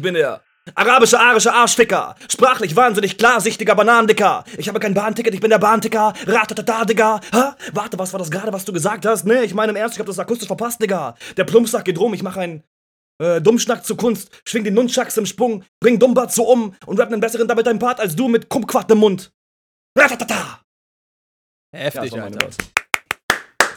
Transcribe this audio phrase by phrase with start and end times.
[0.00, 0.40] Ich bin der
[0.76, 2.14] arabische arische Arschficker.
[2.26, 4.44] Sprachlich wahnsinnig klarsichtiger Bananendicker.
[4.56, 6.14] Ich habe kein Bahnticket, ich bin der Bahnticker.
[6.26, 7.20] Ratatata, Digga.
[7.30, 7.52] Hä?
[7.74, 9.26] Warte, was war das gerade, was du gesagt hast?
[9.26, 11.16] Nee, ich meine im Ernst, ich hab das akustisch verpasst, Digga.
[11.36, 12.64] Der Plumpsack geht rum, ich mache einen
[13.18, 17.08] äh, Dummschnack zu Kunst, schwing den Nunchucks im Sprung, bring Dumbat so um und rap
[17.08, 19.34] einen besseren damit dein Part als du mit Kumquat im Mund.
[19.98, 20.62] Ratatata.
[21.76, 22.48] Heftig, ja, Alter.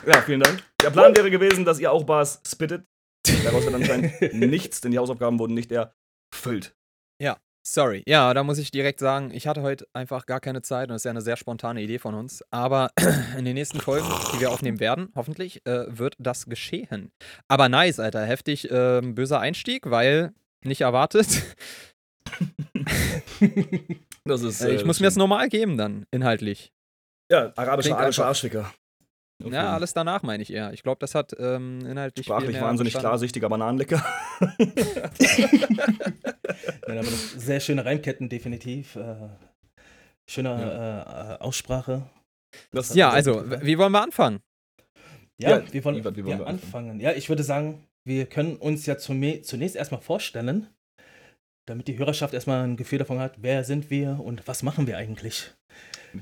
[0.08, 0.64] Ja, vielen Dank.
[0.82, 2.86] Der Plan wäre gewesen, dass ihr auch Bars spittet.
[3.44, 5.70] Daraus wird anscheinend nichts, denn die Hausaufgaben wurden nicht
[6.34, 6.76] erfüllt.
[7.66, 8.04] Sorry.
[8.06, 11.00] Ja, da muss ich direkt sagen, ich hatte heute einfach gar keine Zeit und das
[11.00, 12.44] ist ja eine sehr spontane Idee von uns.
[12.52, 12.92] Aber
[13.38, 17.14] in den nächsten Folgen, die wir aufnehmen werden, hoffentlich, äh, wird das geschehen.
[17.48, 18.26] Aber nice, Alter.
[18.26, 20.34] Heftig ähm, böser Einstieg, weil
[20.66, 21.42] nicht erwartet.
[24.26, 24.60] Das ist.
[24.62, 26.74] Äh, ich muss mir das normal geben dann, inhaltlich.
[27.32, 28.74] Ja, arabischer, einfach- Arschficker.
[29.44, 29.54] Okay.
[29.56, 30.72] Ja, alles danach meine ich eher.
[30.74, 32.26] Ich glaube, das hat ähm, inhaltlich.
[32.26, 33.10] viel Sprachlich mehr wahnsinnig Bestand.
[33.10, 34.04] klarsichtiger Bananenlecker.
[36.88, 38.96] Nein, aber das sehr schöne Reimketten, definitiv.
[38.96, 39.16] Äh,
[40.30, 42.04] schöne äh, äh, Aussprache.
[42.72, 44.40] Das- Ja, also, wie wollen wir anfangen?
[45.40, 46.50] Ja, Ja, wir wollen, wie wollen ja, wir anfangen?
[46.50, 47.00] anfangen.
[47.00, 50.68] Ja, ich würde sagen, wir können uns ja zunächst erstmal vorstellen,
[51.68, 54.98] damit die Hörerschaft erstmal ein Gefühl davon hat, wer sind wir und was machen wir
[54.98, 55.52] eigentlich.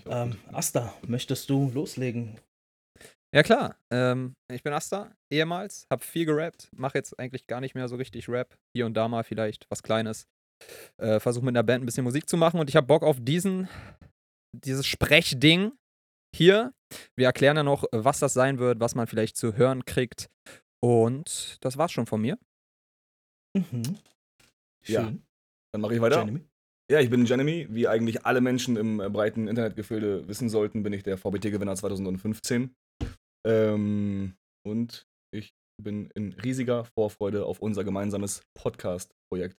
[0.09, 2.37] Ähm, Asta, möchtest du loslegen?
[3.33, 3.77] Ja, klar.
[3.89, 7.95] Ähm, ich bin Asta, ehemals, hab viel gerappt, mache jetzt eigentlich gar nicht mehr so
[7.95, 8.57] richtig Rap.
[8.75, 10.27] Hier und da mal vielleicht was Kleines.
[10.97, 13.17] Äh, Versuche mit einer Band ein bisschen Musik zu machen und ich habe Bock auf
[13.21, 13.69] diesen,
[14.51, 15.71] dieses Sprechding
[16.35, 16.73] hier.
[17.15, 20.29] Wir erklären ja noch, was das sein wird, was man vielleicht zu hören kriegt.
[20.83, 22.37] Und das war's schon von mir.
[23.55, 23.97] Mhm.
[24.85, 25.05] Ja.
[25.05, 25.23] Schön.
[25.71, 26.17] Dann mache ich weiter.
[26.17, 26.41] Jeremy?
[26.91, 27.67] Ja, ich bin Jeremy.
[27.69, 32.75] Wie eigentlich alle Menschen im äh, breiten Internetgefilde wissen sollten, bin ich der VBT-Gewinner 2015.
[33.45, 39.57] Ähm, und ich bin in riesiger Vorfreude auf unser gemeinsames Podcast-Projekt.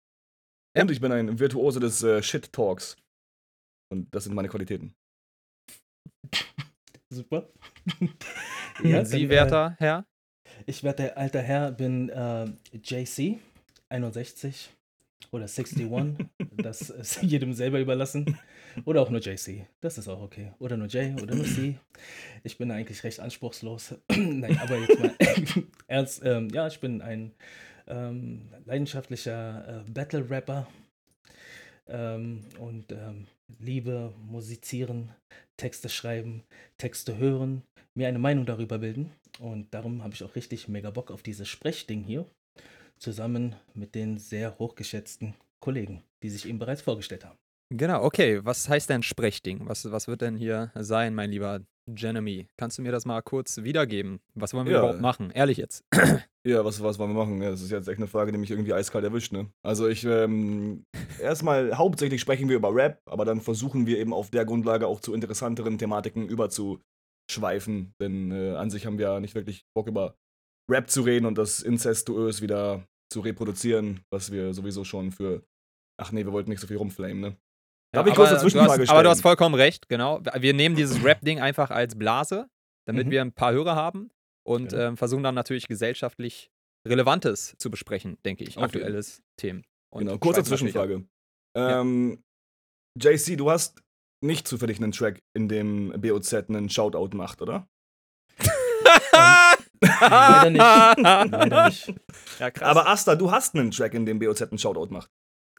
[0.75, 0.83] Ja.
[0.83, 2.95] Und ich bin ein Virtuose des äh, Shit-Talks.
[3.91, 4.93] Und das sind meine Qualitäten.
[7.13, 7.49] Super.
[7.99, 8.15] Und
[8.79, 10.05] Sie, dann, äh, werter Herr?
[10.65, 13.39] Ich werde der alter Herr, bin äh, JC,
[13.89, 14.69] 61
[15.31, 15.87] oder 61.
[16.57, 18.37] das ist jedem selber überlassen.
[18.85, 19.67] Oder auch nur JC.
[19.81, 20.51] Das ist auch okay.
[20.59, 21.77] Oder nur J oder nur C.
[22.43, 23.95] Ich bin eigentlich recht anspruchslos.
[24.09, 25.15] Nein, aber jetzt mal
[25.87, 26.21] ernst.
[26.23, 27.33] Ähm, ja, ich bin ein
[27.87, 30.67] ähm, leidenschaftlicher äh, Battle-Rapper
[31.87, 33.27] ähm, und ähm,
[33.59, 35.09] liebe musizieren,
[35.57, 36.43] Texte schreiben,
[36.77, 39.11] Texte hören, mir eine Meinung darüber bilden.
[39.39, 42.25] Und darum habe ich auch richtig mega Bock auf dieses Sprechding hier,
[43.01, 47.37] zusammen mit den sehr hochgeschätzten Kollegen, die sich eben bereits vorgestellt haben.
[47.73, 48.39] Genau, okay.
[48.43, 49.61] Was heißt denn Sprechding?
[49.67, 52.47] Was, was wird denn hier sein, mein lieber Jeremy?
[52.57, 54.19] Kannst du mir das mal kurz wiedergeben?
[54.35, 54.79] Was wollen wir Ja.
[54.79, 55.31] überhaupt machen?
[55.31, 55.83] Ehrlich jetzt.
[56.43, 57.39] Ja, was, was wollen wir machen?
[57.39, 59.51] Ja, das ist jetzt echt eine Frage, die mich irgendwie eiskalt erwischt, ne?
[59.61, 60.85] Also ich, ähm,
[61.19, 65.01] erstmal hauptsächlich sprechen wir über Rap, aber dann versuchen wir eben auf der Grundlage auch
[65.01, 70.15] zu interessanteren Thematiken überzuschweifen, denn äh, an sich haben wir ja nicht wirklich Bock über
[70.67, 75.43] Rap zu reden und das Inzestuös wieder zu reproduzieren, was wir sowieso schon für,
[76.01, 77.37] ach nee, wir wollten nicht so viel rumflamen, ne?
[77.93, 79.23] Darf ich kurz eine aber, du Zwischenfrage hast, aber du hast stellen?
[79.31, 80.21] vollkommen recht, genau.
[80.39, 82.47] Wir nehmen dieses Rap-Ding einfach als Blase,
[82.87, 83.11] damit Mhm.
[83.11, 84.09] wir ein paar Hörer haben
[84.47, 84.87] und Ja.
[84.87, 86.49] ähm, versuchen dann natürlich gesellschaftlich
[86.87, 88.55] Relevantes zu besprechen, denke ich.
[88.57, 88.65] Okay.
[88.65, 89.63] Aktuelles Themen.
[89.93, 90.43] Und Genau, kurze.
[90.43, 91.05] Zwischenfrage.
[91.55, 92.23] Ähm,
[92.99, 93.81] JC, du hast
[94.23, 97.67] nicht zufällig einen Track, in dem BOZ einen Shoutout macht, oder?
[99.81, 100.61] Leider nicht.
[101.31, 101.93] Leider nicht.
[102.39, 102.67] Ja, krass.
[102.69, 105.09] Aber Asta, du hast einen Track, in dem BOZ einen Shoutout macht.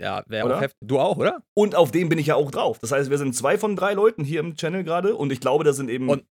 [0.00, 0.56] ja, wäre Oder?
[0.56, 0.78] auch heftig.
[0.86, 1.42] Du auch, oder?
[1.54, 2.78] Und auf dem bin ich ja auch drauf.
[2.78, 5.64] Das heißt, wir sind zwei von drei Leuten hier im Channel gerade und ich glaube,
[5.64, 6.24] das sind eben Und-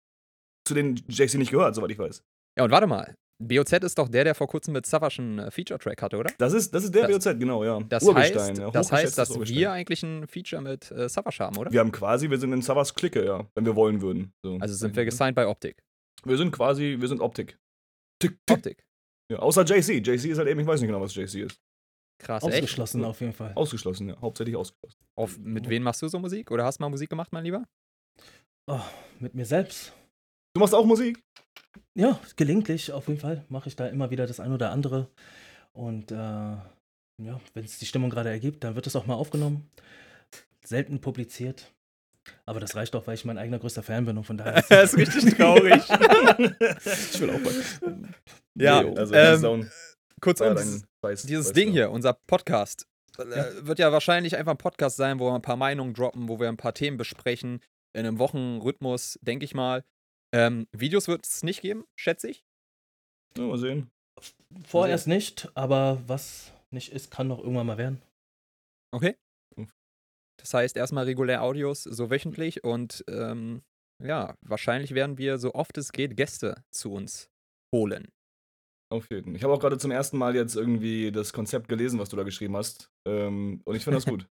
[0.66, 2.22] zu denen JC nicht gehört, soweit ich weiß.
[2.58, 3.14] Ja, und warte mal.
[3.42, 6.30] BOZ ist doch der, der vor kurzem mit Savage einen äh, Feature-Track hatte, oder?
[6.36, 7.80] Das ist, das ist der Das- BOZ, genau, ja.
[7.88, 8.70] Das Urgestein, heißt, ja.
[8.70, 9.56] das heißt, dass Urgestein.
[9.58, 11.72] wir eigentlich ein Feature mit äh, Savage haben, oder?
[11.72, 14.34] Wir haben quasi, wir sind in Savas Clique, ja, wenn wir wollen würden.
[14.44, 14.58] So.
[14.60, 15.82] Also sind wir gesigned bei Optik.
[16.24, 17.56] Wir sind quasi, wir sind Optik.
[18.20, 18.56] Tick, tick.
[18.56, 18.84] Optik.
[19.30, 20.06] Ja, außer JC.
[20.06, 21.60] JC ist halt eben, ich weiß nicht genau, was JC ist.
[22.20, 22.54] Krass, echt?
[22.54, 23.52] Ausgeschlossen auf jeden Fall.
[23.54, 24.20] Ausgeschlossen, ja.
[24.20, 24.98] Hauptsächlich ausgeschlossen.
[25.16, 26.50] Auf, mit wem machst du so Musik?
[26.50, 27.64] Oder hast du mal Musik gemacht, mein Lieber?
[28.66, 28.80] Oh,
[29.18, 29.92] mit mir selbst.
[30.54, 31.22] Du machst auch Musik?
[31.96, 35.08] Ja, gelegentlich auf jeden Fall mache ich da immer wieder das ein oder andere.
[35.72, 39.70] Und äh, ja, wenn es die Stimmung gerade ergibt, dann wird es auch mal aufgenommen.
[40.64, 41.72] Selten publiziert.
[42.46, 44.62] Aber das reicht auch, weil ich mein eigener größter Fan bin und von daher.
[44.68, 45.74] Das ist richtig traurig.
[45.84, 48.08] ich will auch mal.
[48.54, 49.60] Ja, Nee, also, ähm, ja,
[50.24, 51.72] dieses, dann weiß- dieses weiß Ding ja.
[51.72, 52.86] hier, unser Podcast,
[53.18, 53.24] äh,
[53.66, 56.48] wird ja wahrscheinlich einfach ein Podcast sein, wo wir ein paar Meinungen droppen, wo wir
[56.48, 57.60] ein paar Themen besprechen,
[57.92, 59.84] in einem Wochenrhythmus, denke ich mal.
[60.32, 62.44] Ähm, Videos wird es nicht geben, schätze ich.
[63.36, 63.90] Ja, mal sehen.
[64.66, 68.02] Vorerst nicht, aber was nicht ist, kann noch irgendwann mal werden.
[68.92, 69.16] Okay.
[70.40, 73.62] Das heißt erstmal regulär Audios, so wöchentlich und ähm,
[74.02, 77.30] ja, wahrscheinlich werden wir so oft es geht Gäste zu uns
[77.74, 78.08] holen.
[78.92, 79.36] Auf jeden Fall.
[79.36, 82.24] Ich habe auch gerade zum ersten Mal jetzt irgendwie das Konzept gelesen, was du da
[82.24, 82.90] geschrieben hast.
[83.06, 84.26] Ähm, und ich finde das gut.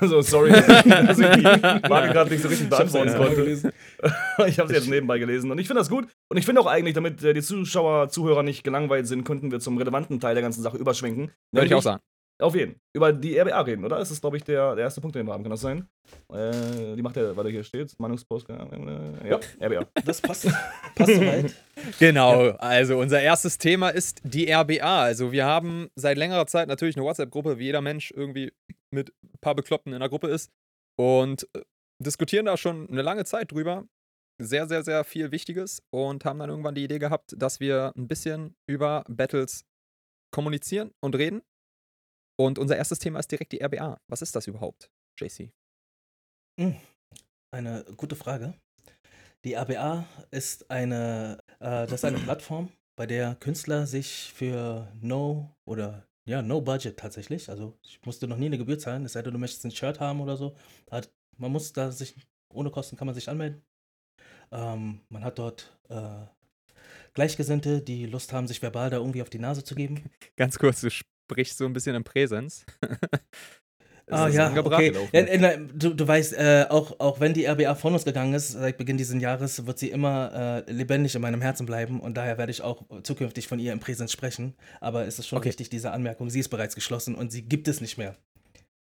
[0.00, 3.42] Also, sorry, dass ich, dass ich die Frage gerade nicht so richtig beantworten konnte.
[4.46, 6.06] ich habe sie jetzt nebenbei gelesen und ich finde das gut.
[6.30, 9.58] Und ich finde auch eigentlich, damit äh, die Zuschauer, Zuhörer nicht gelangweilt sind, könnten wir
[9.58, 11.32] zum relevanten Teil der ganzen Sache überschwenken.
[11.52, 12.00] Würde ich auch sagen.
[12.42, 12.80] Auf jeden.
[12.92, 13.98] Über die RBA reden, oder?
[13.98, 15.42] Das ist, glaube ich, der, der erste Punkt, den wir haben.
[15.42, 15.88] Kann das sein?
[16.32, 18.48] Äh, die macht ja, weil hier steht, Meinungspost.
[18.50, 19.86] Äh, ja, RBA.
[20.04, 20.48] Das passt,
[20.94, 21.54] passt soweit.
[21.98, 25.02] Genau, also unser erstes Thema ist die RBA.
[25.02, 28.52] Also wir haben seit längerer Zeit natürlich eine WhatsApp-Gruppe, wie jeder Mensch irgendwie
[28.92, 30.50] mit ein paar Bekloppten in der Gruppe ist.
[30.98, 31.62] Und äh,
[32.00, 33.86] diskutieren da schon eine lange Zeit drüber.
[34.40, 35.82] Sehr, sehr, sehr viel Wichtiges.
[35.90, 39.64] Und haben dann irgendwann die Idee gehabt, dass wir ein bisschen über Battles
[40.32, 41.42] kommunizieren und reden.
[42.46, 44.00] Und unser erstes Thema ist direkt die RBA.
[44.08, 45.52] Was ist das überhaupt, JC?
[46.58, 46.74] Hm,
[47.54, 48.54] Eine gute Frage.
[49.44, 55.54] Die RBA ist eine, äh, das ist eine Plattform, bei der Künstler sich für No
[55.64, 59.22] oder ja, No Budget tatsächlich, also ich musste noch nie eine Gebühr zahlen, es sei
[59.22, 60.56] denn, du möchtest ein Shirt haben oder so.
[60.90, 62.16] Hat, man muss da sich,
[62.52, 63.62] ohne Kosten kann man sich anmelden.
[64.50, 66.26] Ähm, man hat dort äh,
[67.14, 70.10] Gleichgesinnte, die Lust haben, sich verbal da irgendwie auf die Nase zu geben.
[70.36, 70.90] Ganz kurz, du
[71.32, 72.64] sprichst so ein bisschen im Präsens.
[74.04, 74.92] Ist Ah ja, okay.
[75.12, 78.34] Ja, äh, na, du, du weißt, äh, auch, auch wenn die RBA von uns gegangen
[78.34, 82.14] ist, seit Beginn dieses Jahres, wird sie immer äh, lebendig in meinem Herzen bleiben und
[82.16, 84.54] daher werde ich auch zukünftig von ihr im Präsens sprechen.
[84.80, 85.50] Aber es ist schon Okay.
[85.50, 88.16] wichtig, diese Anmerkung, sie ist bereits geschlossen und sie gibt es nicht mehr.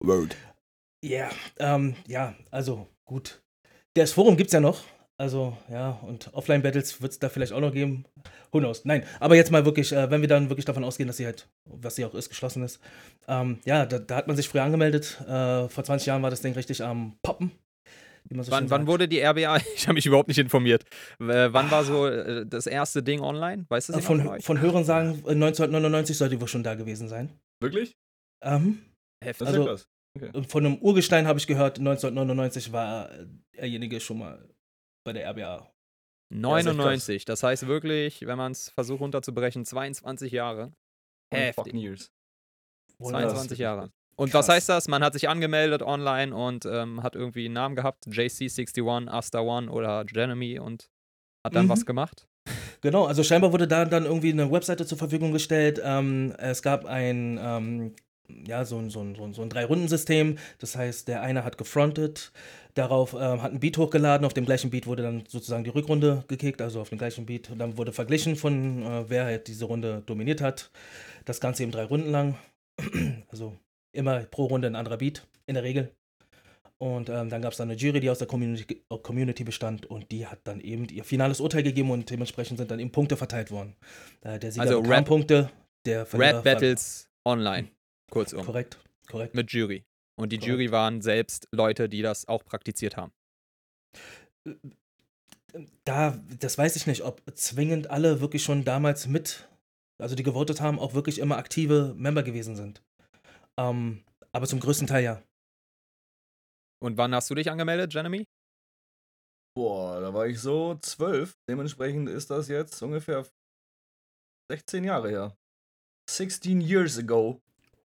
[0.02, 0.36] Word.
[1.04, 3.42] Ja, ähm, ja, also gut.
[3.94, 4.82] Das Forum gibt es ja noch.
[5.20, 8.06] Also, ja, und Offline-Battles wird es da vielleicht auch noch geben.
[8.52, 8.86] Who knows?
[8.86, 11.46] Nein, aber jetzt mal wirklich, äh, wenn wir dann wirklich davon ausgehen, dass sie halt,
[11.66, 12.80] was sie auch ist, geschlossen ist.
[13.28, 15.20] Ähm, ja, da, da hat man sich früher angemeldet.
[15.28, 17.50] Äh, vor 20 Jahren war das Ding richtig am Poppen.
[18.30, 19.58] Wie man so Wann, wann wurde die RBA?
[19.76, 20.84] Ich habe mich überhaupt nicht informiert.
[21.20, 23.66] Äh, wann war so äh, das erste Ding online?
[23.68, 26.62] Weißt du Äh, das von von, von Hören sagen, äh, 1999 sollte die wohl schon
[26.62, 27.28] da gewesen sein.
[27.62, 27.92] Wirklich?
[28.42, 28.78] Ähm,
[29.22, 29.48] Heftig.
[29.48, 29.86] Also- krass.
[30.32, 33.26] und von einem Urgestein habe ich gehört, 1999 war äh,
[33.58, 34.48] derjenige schon mal
[35.04, 35.70] bei der RBA.
[36.32, 37.24] 99.
[37.24, 40.72] Das heißt wirklich, wenn man es versucht runterzubrechen, 22 Jahre.
[41.32, 41.54] Heftig.
[41.56, 42.10] Fucking years.
[42.98, 43.90] 22 Jahre.
[44.16, 44.48] Und Krass.
[44.48, 44.88] was heißt das?
[44.88, 49.70] Man hat sich angemeldet online und ähm, hat irgendwie einen Namen gehabt, JC61, Asta One
[49.70, 50.90] oder Jeremy und
[51.44, 51.70] hat dann Mhm.
[51.70, 52.26] was gemacht.
[52.82, 55.78] Genau, also scheinbar wurde da dann irgendwie eine Webseite zur Verfügung gestellt.
[55.84, 57.94] Ähm, es gab ein, ähm,
[58.46, 60.38] ja, so ein, so ein, so ein, so ein Drei-Runden-System.
[60.58, 62.32] Das heißt, der eine hat gefrontet,
[62.74, 66.24] darauf ähm, hat ein Beat hochgeladen, auf dem gleichen Beat wurde dann sozusagen die Rückrunde
[66.28, 67.50] gekickt, also auf dem gleichen Beat.
[67.50, 70.70] Und dann wurde verglichen von, äh, wer halt diese Runde dominiert hat.
[71.24, 72.38] Das Ganze eben drei Runden lang.
[73.28, 73.56] also
[73.92, 75.90] immer pro Runde ein anderer Beat, in der Regel.
[76.78, 79.84] Und ähm, dann gab es dann eine Jury, die aus der Community, äh, Community bestand
[79.86, 83.18] und die hat dann eben ihr finales Urteil gegeben und dementsprechend sind dann eben Punkte
[83.18, 83.76] verteilt worden.
[84.22, 85.50] Äh, der Sieger Also Rap- Punkte,
[85.84, 87.68] der Verlierer Rap Battles online.
[88.10, 88.44] Kurzum.
[88.46, 88.78] Korrekt,
[89.08, 89.34] korrekt.
[89.34, 89.84] Mit Jury.
[90.20, 90.36] Und die.
[90.36, 93.12] Jury waren selbst Leute, die das auch praktiziert haben.
[95.84, 99.48] Da, das weiß ich nicht, ob zwingend alle wirklich schon damals mit,
[99.98, 102.82] also die gewotet haben, auch wirklich immer aktive Member gewesen sind.
[103.58, 105.22] Ähm, aber zum größten Teil ja.
[106.82, 108.26] Und wann hast du dich angemeldet, Jeremy?
[109.56, 111.34] Boah, da war ich so zwölf.
[111.48, 113.26] Dementsprechend ist das jetzt ungefähr
[114.50, 115.36] 16 Jahre her.
[116.10, 117.40] 16 years ago.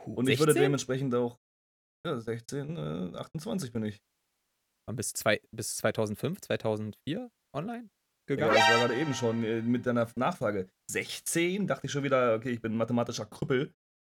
[0.06, 0.63] Und ich würde 16?
[0.63, 1.38] dementsprechend auch.
[2.06, 3.98] Ja, 16, äh, 28 bin ich.
[4.88, 7.90] Wann Bis, zwei, bis 2005, 2004 online
[8.30, 8.54] Ja, gegangen?
[8.54, 10.68] das war gerade eben schon äh, mit deiner Nachfrage.
[10.92, 11.66] 16?
[11.66, 13.72] Dachte ich schon wieder, okay, ich bin ein mathematischer Krüppel.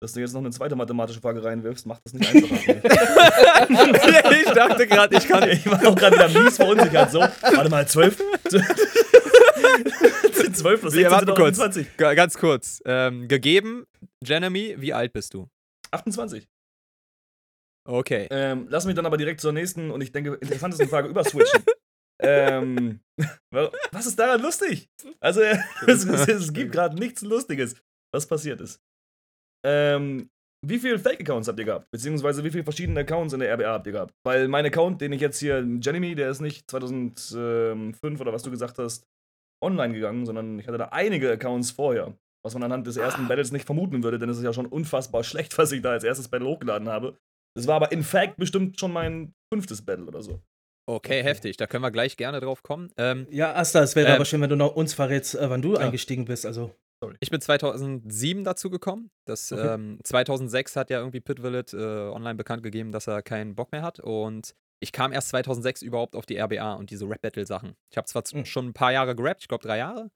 [0.04, 2.76] Dass du jetzt noch eine zweite mathematische Frage reinwirfst, macht das nicht einfacher
[4.42, 5.50] ich dachte gerade, ich kann.
[5.50, 7.10] Ich war auch gerade wieder mies verunsichert.
[7.10, 8.16] So, warte mal, 12?
[8.18, 8.52] 12
[10.82, 11.60] plus 16 Wir warten sind kurz.
[11.60, 11.98] 28.
[11.98, 12.80] Ga- Ganz kurz.
[12.86, 13.88] Ähm, gegeben,
[14.24, 15.48] Jeremy, wie alt bist du?
[15.92, 16.48] 28.
[17.88, 18.28] Okay.
[18.32, 21.64] Ähm, lass mich dann aber direkt zur nächsten und ich denke, interessantesten Frage überswitchen.
[22.22, 23.00] ähm,
[23.52, 24.90] wa- was ist daran lustig?
[25.20, 25.42] Also,
[25.88, 27.76] es, es, es gibt gerade nichts Lustiges,
[28.14, 28.82] was passiert ist.
[29.66, 30.30] Ähm,
[30.66, 31.88] wie viele Fake-Accounts habt ihr gehabt?
[31.92, 34.14] Beziehungsweise wie viele verschiedene Accounts in der RBA habt ihr gehabt?
[34.26, 38.52] Weil mein Account, den ich jetzt hier, Jeremy, der ist nicht 2005 oder was du
[38.52, 39.06] gesagt hast,
[39.64, 42.18] online gegangen, sondern ich hatte da einige Accounts vorher.
[42.44, 45.24] Was man anhand des ersten Battles nicht vermuten würde, denn es ist ja schon unfassbar
[45.24, 47.18] schlecht, was ich da als erstes Battle hochgeladen habe.
[47.58, 50.40] Das war aber in fact bestimmt schon mein fünftes Battle oder so.
[50.90, 51.58] Okay, heftig.
[51.58, 52.90] Da können wir gleich gerne drauf kommen.
[52.98, 54.16] Ähm, Ja, Asta, es wäre Ähm.
[54.16, 55.80] aber schön, wenn du noch uns verrätst, äh, wann du Ja.
[55.80, 56.46] eingestiegen bist.
[56.46, 56.72] Also
[57.04, 57.16] Sorry.
[57.20, 59.12] Ich bin 2007 dazu gekommen.
[59.28, 59.74] Das, Okay.
[59.76, 63.72] ähm, 2006 hat ja irgendwie Pit Willet äh, online bekannt gegeben, dass er keinen Bock
[63.72, 64.00] mehr hat.
[64.00, 67.76] Und ich kam erst 2006 überhaupt auf die RBA und diese Rap-Battle-Sachen.
[67.92, 68.46] Ich habe zwar Mhm.
[68.46, 70.10] schon ein paar Jahre gerappt, ich glaube drei Jahre.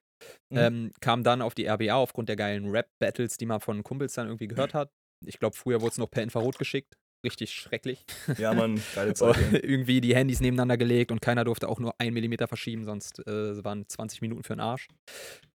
[0.52, 0.58] Mhm.
[0.58, 4.28] Ähm, kam dann auf die RBA aufgrund der geilen Rap-Battles, die man von Kumpels dann
[4.28, 4.90] irgendwie gehört hat.
[5.24, 6.96] Ich glaube, früher wurde es noch per Infrarot geschickt.
[7.24, 8.04] Richtig schrecklich.
[8.38, 9.36] Ja, Mann, geile Zeit.
[9.64, 13.64] irgendwie die Handys nebeneinander gelegt und keiner durfte auch nur einen Millimeter verschieben, sonst äh,
[13.64, 14.88] waren 20 Minuten für den Arsch.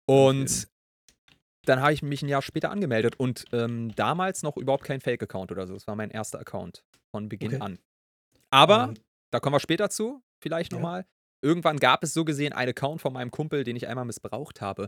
[0.05, 0.65] Und jeden.
[1.65, 5.51] dann habe ich mich ein Jahr später angemeldet und ähm, damals noch überhaupt kein Fake-Account
[5.51, 5.73] oder so.
[5.73, 7.61] Das war mein erster Account von Beginn Okay.
[7.61, 7.79] an.
[8.51, 8.93] Aber, Ähm,
[9.31, 10.77] da kommen wir später zu, vielleicht Ja.
[10.77, 11.05] nochmal.
[11.41, 14.87] Irgendwann gab es so gesehen einen Account von meinem Kumpel, den ich einmal missbraucht habe.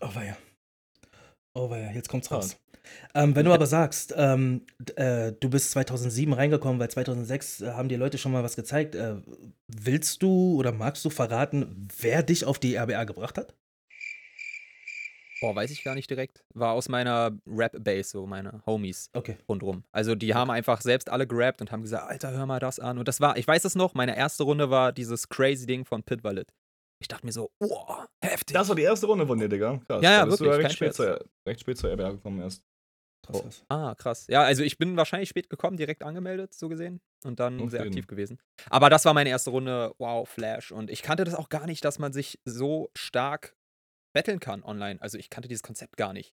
[0.00, 0.36] Oh weia.
[1.54, 2.56] Oh weia, jetzt kommt's raus.
[3.14, 4.62] Ähm, wenn du aber sagst, ähm,
[4.96, 8.94] äh, du bist 2007 reingekommen, weil 2006 äh, haben dir Leute schon mal was gezeigt.
[8.94, 9.16] Äh,
[9.66, 13.54] willst du oder magst du verraten, wer dich auf die RBA gebracht hat?
[15.40, 16.42] Boah, weiß ich gar nicht direkt.
[16.54, 19.36] War aus meiner Rap-Base, so meine Homies Okay.
[19.48, 19.84] rundrum.
[19.92, 22.98] Also die haben einfach selbst alle gerappt und haben gesagt, Alter, hör mal das an.
[22.98, 26.02] Und das war, ich weiß es noch, meine erste Runde war dieses crazy Ding von
[26.02, 26.52] Pit Wallet.
[27.00, 28.54] Ich dachte mir so, oh, heftig.
[28.54, 29.78] Das war die erste Runde von dir, Digga.
[29.86, 30.02] Krass.
[30.02, 32.62] Ja, ja, Da bist du wirklich, recht spät, zur, recht spät zur RBA gekommen erst.
[33.26, 33.74] Krass, Oh.
[33.74, 34.26] Ah, krass.
[34.28, 37.00] Ja, also ich bin wahrscheinlich spät gekommen, direkt angemeldet, so gesehen.
[37.24, 37.92] Und dann Auf sehr jeden.
[37.92, 38.38] aktiv gewesen.
[38.70, 40.72] Aber das war meine erste Runde, wow, Flash.
[40.72, 43.54] Und ich kannte das auch gar nicht, dass man sich so stark
[44.14, 45.00] betteln kann online.
[45.02, 46.32] Also ich kannte dieses Konzept gar nicht.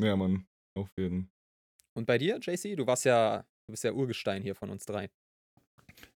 [0.00, 0.46] Ja, Mann.
[0.78, 1.30] Auf jeden.
[1.94, 2.76] Und bei dir, JC?
[2.76, 5.10] Du warst ja, du bist ja Urgestein hier von uns drei.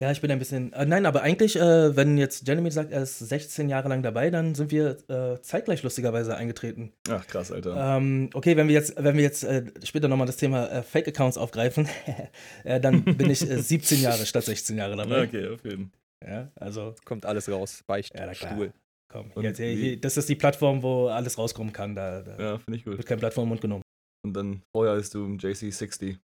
[0.01, 0.73] Ja, ich bin ein bisschen.
[0.73, 4.31] Äh, nein, aber eigentlich, äh, wenn jetzt Jeremy sagt, er ist 16 Jahre lang dabei,
[4.31, 6.91] dann sind wir äh, zeitgleich lustigerweise eingetreten.
[7.07, 7.97] Ach, krass, Alter.
[7.97, 11.37] Ähm, okay, wenn wir jetzt, wenn wir jetzt äh, später nochmal das Thema äh, Fake-Accounts
[11.37, 11.87] aufgreifen,
[12.63, 15.23] äh, dann bin ich äh, 17 Jahre statt 16 Jahre dabei.
[15.23, 15.91] okay, auf jeden.
[16.25, 17.83] Ja, also Kommt alles raus.
[17.87, 18.55] Ja, na klar.
[18.57, 18.73] Beichtstuhl.
[19.07, 19.31] komm.
[19.43, 21.95] Jetzt, hier, hier, das ist die Plattform, wo alles rauskommen kann.
[21.95, 22.97] Da, da Ja, finde ich gut.
[22.97, 23.83] wird kein Blatt vor den Mund genommen.
[24.25, 26.17] Und dann vorher ist du JC60.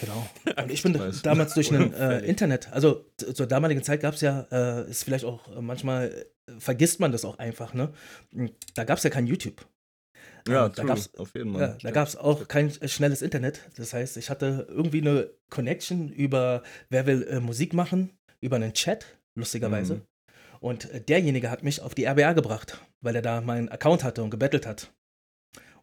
[0.00, 0.28] Genau.
[0.62, 2.18] Und ich bin damals durch ein äh.
[2.20, 6.52] Internet, also zur damaligen Zeit gab es ja, äh, ist vielleicht auch äh, manchmal, äh,
[6.58, 7.92] vergisst man das auch einfach, ne?
[8.74, 9.66] Da gab es ja kein YouTube.
[10.48, 10.86] Ja, Ähm, da true.
[10.86, 11.60] gab's- auf jeden Fall.
[11.62, 13.60] Ja, da gab es auch kein äh, schnelles Internet.
[13.76, 18.72] Das heißt, ich hatte irgendwie eine Connection über, wer will äh, Musik machen, über einen
[18.74, 19.94] Chat, lustigerweise.
[19.96, 20.02] Mhm.
[20.60, 24.30] Und derjenige hat mich auf die RBA gebracht, weil er da meinen Account hatte und
[24.30, 24.92] gebettelt hat.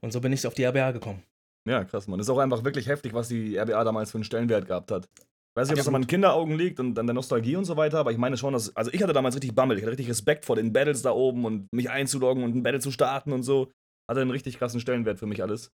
[0.02, 1.24] Und so bin ich auf die RBA gekommen.
[1.68, 2.20] Ja, krass, Mann.
[2.20, 5.08] Ist auch einfach wirklich heftig, was die RBA damals für einen Stellenwert gehabt hat.
[5.16, 8.00] Ich weiß nicht, ob das an Kinderaugen liegt und an der Nostalgie und so weiter,
[8.00, 8.76] aber ich meine schon, dass.
[8.76, 9.78] Also, ich hatte damals richtig Bammel.
[9.78, 12.80] Ich hatte richtig Respekt vor den Battles da oben und mich einzuloggen und ein Battle
[12.82, 13.72] zu starten und so.
[14.10, 15.68] Hatte einen richtig krassen Stellenwert für mich alles.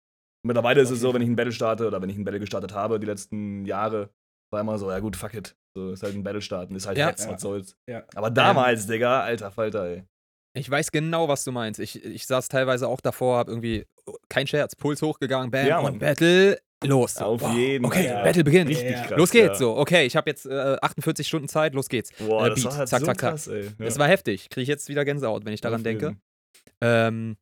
[0.43, 2.39] Und mittlerweile ist es so, wenn ich ein Battle starte oder wenn ich ein Battle
[2.39, 4.09] gestartet habe, die letzten Jahre,
[4.51, 5.55] war immer so, ja gut, fuck it.
[5.77, 7.09] So, ist halt ein Battle starten, ist halt Ja.
[7.09, 7.33] jetzt, Ja.
[7.33, 7.75] was soll's.
[7.87, 8.03] Ja.
[8.15, 10.03] Aber damals, Digga, alter Falter, ey.
[10.53, 11.79] Ich weiß genau, was du meinst.
[11.79, 15.79] Ich, ich saß teilweise auch davor, hab irgendwie, oh, kein Scherz, Puls hochgegangen, bam, Ja,
[15.79, 15.99] und.
[15.99, 17.17] Battle, los.
[17.17, 18.23] Auf wow, jeden Okay, Fall.
[18.23, 18.69] Battle beginnt.
[18.69, 19.05] Richtig Ja.
[19.05, 19.17] krass.
[19.17, 19.55] Los geht's, ja.
[19.55, 19.77] so.
[19.77, 22.11] Okay, ich habe jetzt äh, 48 Stunden Zeit, los geht's.
[22.17, 23.29] Boah, Äh, das Beat, war halt zack, so zack, zack.
[23.31, 23.65] krass, ey.
[23.77, 23.85] Ja.
[23.85, 24.49] Es war heftig.
[24.49, 26.05] Kriege ich jetzt wieder Gänsehaut, wenn ich daran Auf denke.
[26.07, 26.21] jeden.
[26.81, 27.37] Ähm,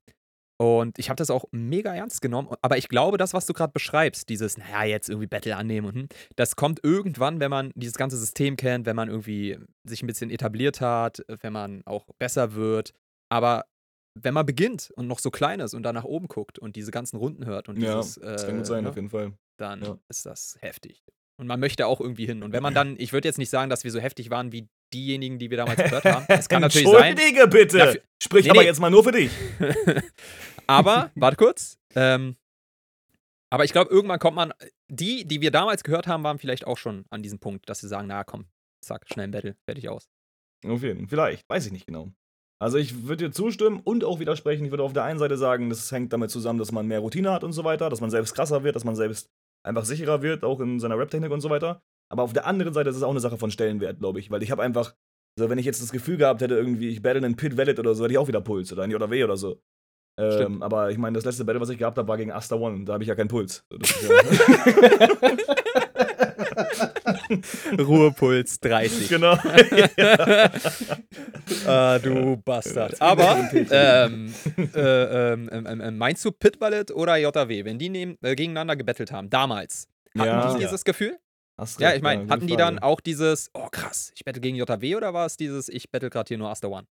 [0.58, 2.50] und ich habe das auch mega ernst genommen.
[2.62, 5.96] Aber ich glaube, das, was du gerade beschreibst, dieses, naja, jetzt irgendwie Battle annehmen, und,
[5.96, 10.08] hm, das kommt irgendwann, wenn man dieses ganze System kennt, wenn man irgendwie sich ein
[10.08, 12.94] bisschen etabliert hat, wenn man auch besser wird.
[13.30, 13.66] Aber
[14.18, 16.92] wenn man beginnt und noch so klein ist und da nach oben guckt und diese
[16.92, 19.34] ganzen Runden hört und Ja, dieses, das kann äh, gut sein, ne, auf jeden Fall.
[19.60, 19.98] dann Ja.
[20.10, 21.04] ist das heftig.
[21.38, 22.44] Und man möchte auch irgendwie hin.
[22.44, 24.70] Und wenn man dann, ich würde jetzt nicht sagen, dass wir so heftig waren wie
[24.94, 26.25] diejenigen, die wir damals gehört haben.
[26.30, 27.18] Das kann natürlich sein.
[27.18, 27.77] Entschuldige bitte!
[27.77, 28.68] Dafür- Sprich Nee, aber nee.
[28.68, 29.32] jetzt mal nur für dich.
[30.68, 31.77] aber, warte kurz.
[31.96, 32.36] Ähm,
[33.50, 34.54] aber ich glaube, irgendwann kommt man.
[34.88, 37.88] Die, die wir damals gehört haben, waren vielleicht auch schon an diesem Punkt, dass sie
[37.88, 38.46] sagen: Na komm,
[38.82, 40.08] zack, schnell ein Battle, fertig aus.
[40.65, 41.08] Auf jeden Fall.
[41.08, 42.12] Vielleicht, weiß ich nicht genau.
[42.60, 44.65] Also ich würde dir zustimmen und auch widersprechen.
[44.65, 47.32] Ich würde auf der einen Seite sagen, das hängt damit zusammen, dass man mehr Routine
[47.32, 49.30] hat und so weiter, dass man selbst krasser wird, dass man selbst
[49.63, 51.82] einfach sicherer wird, auch in seiner Rap-Technik und so weiter.
[52.10, 54.44] Aber auf der anderen Seite ist es auch eine Sache von Stellenwert, glaube ich, weil
[54.44, 54.96] ich habe einfach,
[55.38, 57.96] so wenn ich jetzt das Gefühl gehabt hätte, irgendwie, ich battle einen Pit Valid oder
[57.96, 59.62] so, hätte ich auch wieder Puls oder ein JW oder so.
[60.18, 62.76] Ähm, aber ich meine, das letzte Battle, was ich gehabt habe, war gegen Asta One.
[62.76, 63.66] und Da habe ich ja keinen Puls.
[67.78, 69.10] Ruhepuls 30.
[69.10, 69.34] genau.
[71.68, 73.02] ah, du Bastard.
[73.02, 74.34] Aber ähm,
[74.74, 79.30] äh, ähm, meinst du Pit Ballet oder JW, wenn die neben, äh, gegeneinander gebettelt haben,
[79.30, 79.88] damals?
[80.18, 80.54] Hatten Ja.
[80.54, 81.18] die dieses Gefühl?
[81.58, 84.58] Hast Ja, ich meine, gute hatten die dann auch dieses, oh krass, ich battle gegen
[84.58, 86.86] JW oder war es dieses, ich battle gerade hier nur Asta One?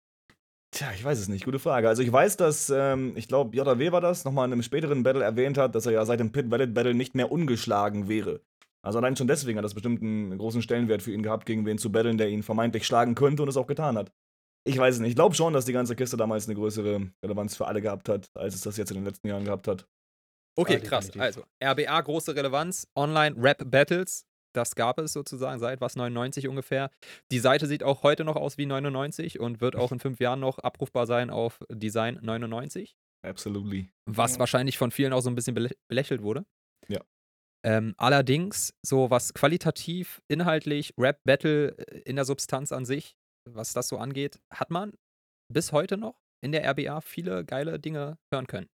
[0.73, 1.45] Tja, ich weiß es nicht.
[1.45, 1.89] Gute Frage.
[1.89, 5.25] Also ich weiß, dass, ähm, ich glaube, JW war das, nochmal in einem späteren Battle
[5.25, 8.41] erwähnt hat, dass er ja seit dem Pit Valid Battle nicht mehr ungeschlagen wäre.
[8.83, 11.77] Also allein schon deswegen hat das bestimmt einen großen Stellenwert für ihn gehabt, gegen wen
[11.77, 14.13] zu battlen, der ihn vermeintlich schlagen könnte und es auch getan hat.
[14.65, 15.11] Ich weiß es nicht.
[15.11, 18.29] Ich glaube schon, dass die ganze Kiste damals eine größere Relevanz für alle gehabt hat,
[18.35, 19.87] als es das jetzt in den letzten Jahren gehabt hat.
[20.57, 21.11] Okay, Ja, krass.
[21.19, 26.91] Also, RBA große Relevanz, Online-Rap-Battles, das gab es sozusagen seit was 99 ungefähr.
[27.31, 30.41] Die Seite sieht auch heute noch aus wie 99 und wird auch in fünf Jahren
[30.41, 33.91] noch abrufbar sein auf Design 99, Absolutely.
[34.07, 34.39] was Ja.
[34.41, 36.45] wahrscheinlich von vielen auch so ein bisschen belä- belächelt wurde.
[36.89, 37.01] Ja.
[37.65, 43.17] Ähm, allerdings, so was qualitativ, inhaltlich, Rap-Battle äh, in der Substanz an sich,
[43.49, 44.93] was das so angeht, hat man
[45.53, 48.69] bis heute noch in der RBA viele geile Dinge hören können.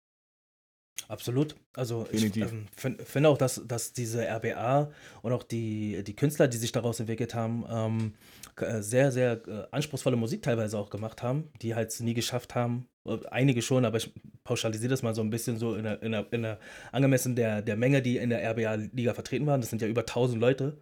[1.08, 1.56] Absolut.
[1.74, 6.48] Also ich ähm, finde find auch, dass, dass diese RBA und auch die, die Künstler,
[6.48, 8.14] die sich daraus entwickelt haben, ähm,
[8.58, 12.56] äh, sehr, sehr äh, anspruchsvolle Musik teilweise auch gemacht haben, die halt es nie geschafft
[12.56, 12.88] haben.
[13.08, 14.12] Äh, Einige schon, aber ich
[14.44, 16.60] pauschalisiere das mal so ein bisschen so in der, in der, in der
[16.92, 19.62] angemessen der, der Menge, die in der RBA-Liga vertreten waren.
[19.62, 20.82] Das sind ja über 1000 Leute,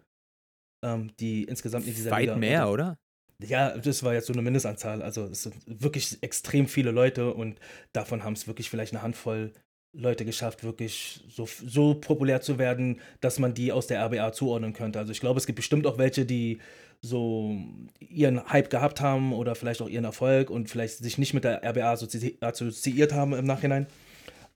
[0.84, 2.98] ähm, die insgesamt in dieser Weit Liga mehr, oder?
[3.42, 5.02] Ja, das war jetzt so eine Mindestanzahl.
[5.02, 7.58] Also es sind wirklich extrem viele Leute und
[7.92, 9.52] davon haben es wirklich vielleicht eine Handvoll
[9.94, 14.72] Leute geschafft, wirklich so, so populär zu werden, dass man die aus der RBA zuordnen
[14.72, 14.98] könnte.
[14.98, 16.60] Also ich glaube, es gibt bestimmt auch welche, die
[17.02, 17.56] so
[18.00, 21.62] ihren Hype gehabt haben oder vielleicht auch ihren Erfolg und vielleicht sich nicht mit der
[21.62, 23.86] RBA assozi assoziiert haben im Nachhinein.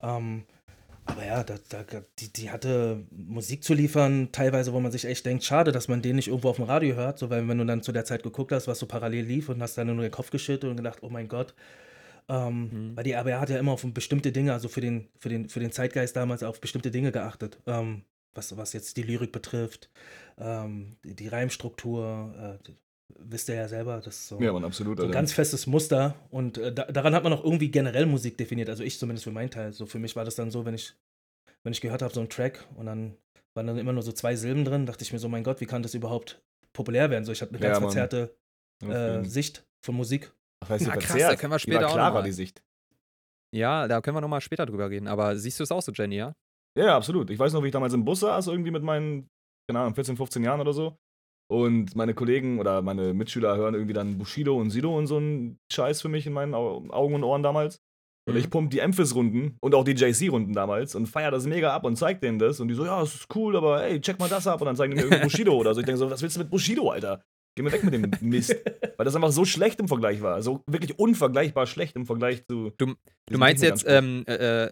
[0.00, 0.45] Ähm,
[1.07, 1.85] aber ja, da, da,
[2.19, 6.02] die, die hatte Musik zu liefern, teilweise, wo man sich echt denkt, schade, dass man
[6.02, 8.23] den nicht irgendwo auf dem Radio hört, so weil wenn du dann zu der Zeit
[8.23, 10.99] geguckt hast, was so parallel lief und hast dann nur den Kopf geschüttelt und gedacht,
[11.02, 11.55] oh mein Gott.
[12.28, 12.97] Ähm, Mhm.
[12.97, 15.61] Weil die RBA hat ja immer auf bestimmte Dinge, also für den, für den, für
[15.61, 17.59] den Zeitgeist damals auf bestimmte Dinge geachtet.
[17.66, 18.02] Ähm,
[18.35, 19.88] was, was jetzt die Lyrik betrifft,
[20.38, 22.73] ähm, die, die Reimstruktur, äh,
[23.18, 24.99] wisst ihr ja selber, das ist so Ja, man, absolut.
[24.99, 28.37] so ein ganz festes Muster und äh, da, daran hat man auch irgendwie generell Musik
[28.37, 29.73] definiert, also ich zumindest für meinen Teil.
[29.73, 30.95] So für mich war das dann so, wenn ich,
[31.62, 33.16] wenn ich gehört habe, so ein Track und dann
[33.54, 35.66] waren dann immer nur so zwei Silben drin, dachte ich mir so, mein Gott, wie
[35.66, 36.42] kann das überhaupt
[36.75, 37.25] populär werden?
[37.25, 37.85] So, ich hatte eine Ja, ganz Mann.
[37.85, 38.37] verzerrte
[38.83, 40.33] äh, Sicht von Musik.
[40.64, 42.25] Ach, weißt du, Ja, krass, da können wir Die später war auch klarer, noch mal.
[42.25, 42.62] die Sicht.
[43.54, 45.08] Ja, da können wir nochmal später drüber reden.
[45.08, 46.34] Aber siehst du es auch so, Jenny, ja?
[46.78, 47.30] Ja, absolut.
[47.30, 49.28] Ich weiß noch, wie ich damals im Bus saß, irgendwie mit meinen,
[49.69, 50.97] keine Ahnung, 14, 15 Jahren oder so.
[51.49, 55.58] Und meine Kollegen oder meine Mitschüler hören irgendwie dann Bushido und Sido und so einen
[55.73, 57.78] Scheiß für mich in meinen Au- Augen und Ohren damals.
[58.28, 58.40] Und Mhm.
[58.40, 61.95] ich pump die Emphis-Runden und auch die JC-Runden damals und feier das mega ab und
[61.97, 62.58] zeig denen das.
[62.58, 64.60] Und die so, ja, das ist cool, aber ey, check mal das ab.
[64.60, 65.80] Und dann zeigen die mir irgendwie Bushido oder so.
[65.80, 67.23] Ich denke so, was willst du mit Bushido, Alter?
[67.56, 68.54] Geh mir weg mit dem Mist.
[68.97, 70.40] Weil das einfach so schlecht im Vergleich war.
[70.42, 72.71] So wirklich unvergleichbar schlecht im Vergleich zu.
[72.78, 72.95] Du
[73.28, 74.69] diesem meinst jetzt ähm, äh,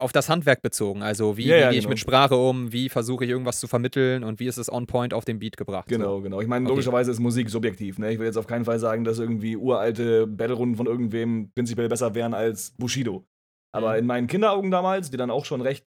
[0.00, 1.02] auf das Handwerk bezogen.
[1.02, 1.90] Also, wie, Ja, wie ja, gehe ich genau.
[1.90, 2.72] mit Sprache um?
[2.72, 4.24] Wie versuche ich irgendwas zu vermitteln?
[4.24, 5.88] Und wie ist es on point auf den Beat gebracht?
[5.88, 6.40] Genau, genau.
[6.40, 6.72] Ich meine, Okay.
[6.72, 7.98] logischerweise ist Musik subjektiv.
[7.98, 8.12] Ne?
[8.12, 12.14] Ich will jetzt auf keinen Fall sagen, dass irgendwie uralte Battle-Runden von irgendwem prinzipiell besser
[12.16, 13.24] wären als Bushido.
[13.72, 13.98] Aber Mhm.
[14.00, 15.84] in meinen Kinderaugen damals, die dann auch schon recht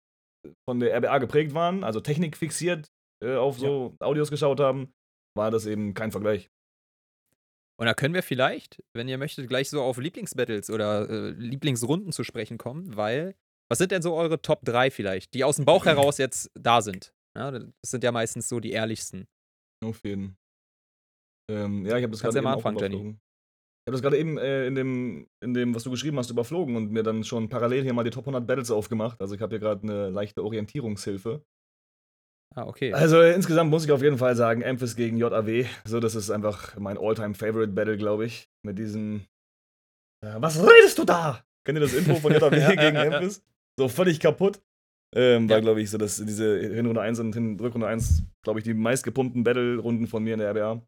[0.68, 2.86] von der RBA geprägt waren, also Technik fixiert
[3.22, 4.92] äh, auf so Audios geschaut haben,
[5.38, 6.50] war das eben kein Vergleich.
[7.80, 12.12] Und da können wir vielleicht, wenn ihr möchtet, gleich so auf Lieblingsbattles oder äh, Lieblingsrunden
[12.12, 13.36] zu sprechen kommen, weil,
[13.70, 16.82] was sind denn so eure Top 3 vielleicht, die aus dem Bauch heraus jetzt da
[16.82, 17.14] sind?
[17.36, 19.28] Ja, das sind ja meistens so die ehrlichsten.
[19.84, 20.36] Auf jeden.
[21.48, 22.96] Ähm, ja, ich habe das gerade ja eben anfangen, Jenny.
[22.96, 23.20] überflogen.
[23.20, 26.76] Ich habe das gerade eben äh, in, dem, in dem, was du geschrieben hast, überflogen
[26.76, 29.20] und mir dann schon parallel hier mal die Top 100 Battles aufgemacht.
[29.20, 31.42] Also ich habe hier gerade eine leichte Orientierungshilfe.
[32.54, 32.92] Ah, okay.
[32.92, 35.66] Also insgesamt muss ich auf jeden Fall sagen, Memphis gegen JAW.
[35.84, 38.48] So, das ist einfach mein all-time favorite Battle, glaube ich.
[38.62, 39.26] Mit diesem
[40.24, 41.42] äh, Was redest du da?
[41.64, 42.96] Kennt ihr das Intro von JAW Ja, gegen.
[42.96, 43.42] Memphis?
[43.78, 44.60] So völlig kaputt.
[45.14, 45.60] Ähm, war, Ja.
[45.60, 49.44] glaube ich, so dass diese Hinrunde 1 und Hin Rückrunde 1, glaube ich, die meistgepumpten
[49.44, 50.82] Battle-Runden von mir in der RBA.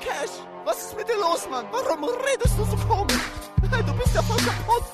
[0.00, 0.30] Cash,
[0.64, 1.66] was ist mit dir los, Mann?
[1.70, 3.16] Warum redest du so komisch?
[3.86, 4.84] Du bist ja voll kaputt.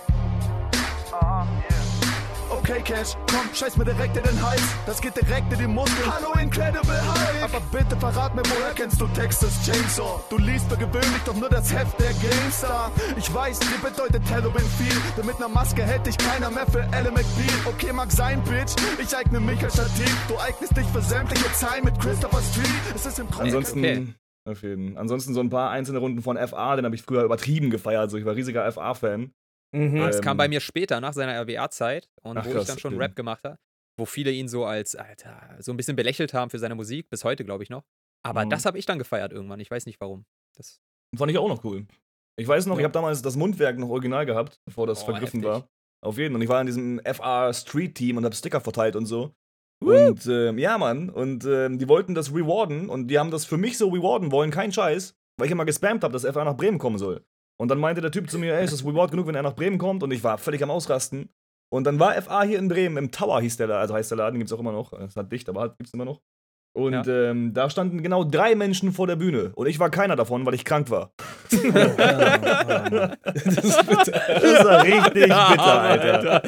[2.51, 4.63] Okay, Cash, komm, scheiß mir direkt in den Hals.
[4.87, 6.11] Das geht direkt in die Muskeln.
[6.13, 7.43] Hallo, Incredible Hulk.
[7.43, 10.21] Aber bitte verrat mir, woher kennst du Texas Chainsaw?
[10.31, 12.91] Du liest für gewöhnlich doch nur das Heft der GameStar.
[13.17, 14.97] Ich weiß, dir bedeutet Halloween viel.
[15.17, 17.59] Denn mit ner Maske hätte dich keiner mehr für Elle McBeal.
[17.67, 18.75] Okay, mag sein, Bitch.
[19.03, 20.17] Ich eigne mich als Stativ.
[20.29, 22.95] Du eignest dich für sämtliche Zahlen mit Christopher Street.
[22.95, 24.07] Es ist im Grunde Ansonsten, okay.
[24.47, 24.97] auf jeden.
[24.97, 28.11] Ansonsten so ein paar einzelne Runden von FA, den habe ich früher übertrieben gefeiert.
[28.11, 29.33] So, ich war riesiger FA-Fan.
[29.73, 29.99] Mhm.
[29.99, 32.79] das kam ähm, bei mir später, nach seiner RWA-Zeit und Ach, wo ich krass, dann
[32.79, 33.03] schon okay.
[33.05, 33.59] Rap gemacht habe,
[33.99, 37.25] wo viele ihn so als, Alter, so ein bisschen belächelt haben für seine Musik, bis
[37.25, 37.85] heute, glaube ich noch.
[38.25, 38.51] Aber Mhm.
[38.51, 39.61] das habe ich dann gefeiert irgendwann.
[39.61, 40.25] Ich weiß nicht warum.
[40.57, 40.81] Das,
[41.17, 41.87] Fand ich auch noch cool.
[42.39, 42.81] Ich weiß noch, Ja.
[42.81, 45.63] ich habe damals das Mundwerk noch original gehabt, bevor das Oh, vergriffen heftig.
[45.63, 45.69] war.
[46.05, 46.35] Auf jeden.
[46.35, 49.35] Und ich war in diesem FR Street Team und habe Sticker verteilt und so.
[49.81, 51.09] Und ähm, ja, Mann.
[51.11, 54.51] Und ähm, die wollten das rewarden und die haben das für mich so rewarden wollen,
[54.51, 57.25] kein Scheiß, weil ich immer gespammt habe, dass FR nach Bremen kommen soll.
[57.61, 59.55] Und dann meinte der Typ zu mir, ey, ist das Reward genug, wenn er nach
[59.57, 60.03] Bremen kommt?
[60.03, 61.29] Und ich war völlig am Ausrasten.
[61.71, 64.19] Und dann war FA hier in Bremen, im Tower hieß der, La- also heißt der
[64.19, 64.93] Laden, gibt's auch immer noch.
[64.95, 66.21] Es hat dicht, aber halt, gibt's immer noch.
[66.75, 67.31] Und Ja.
[67.31, 69.51] ähm, da standen genau drei Menschen vor der Bühne.
[69.55, 71.11] Und ich war keiner davon, weil ich krank war.
[71.53, 73.13] Oh, ja, ja.
[73.25, 74.13] Das ist bitter.
[74.13, 76.43] Das war richtig bitter, Alter.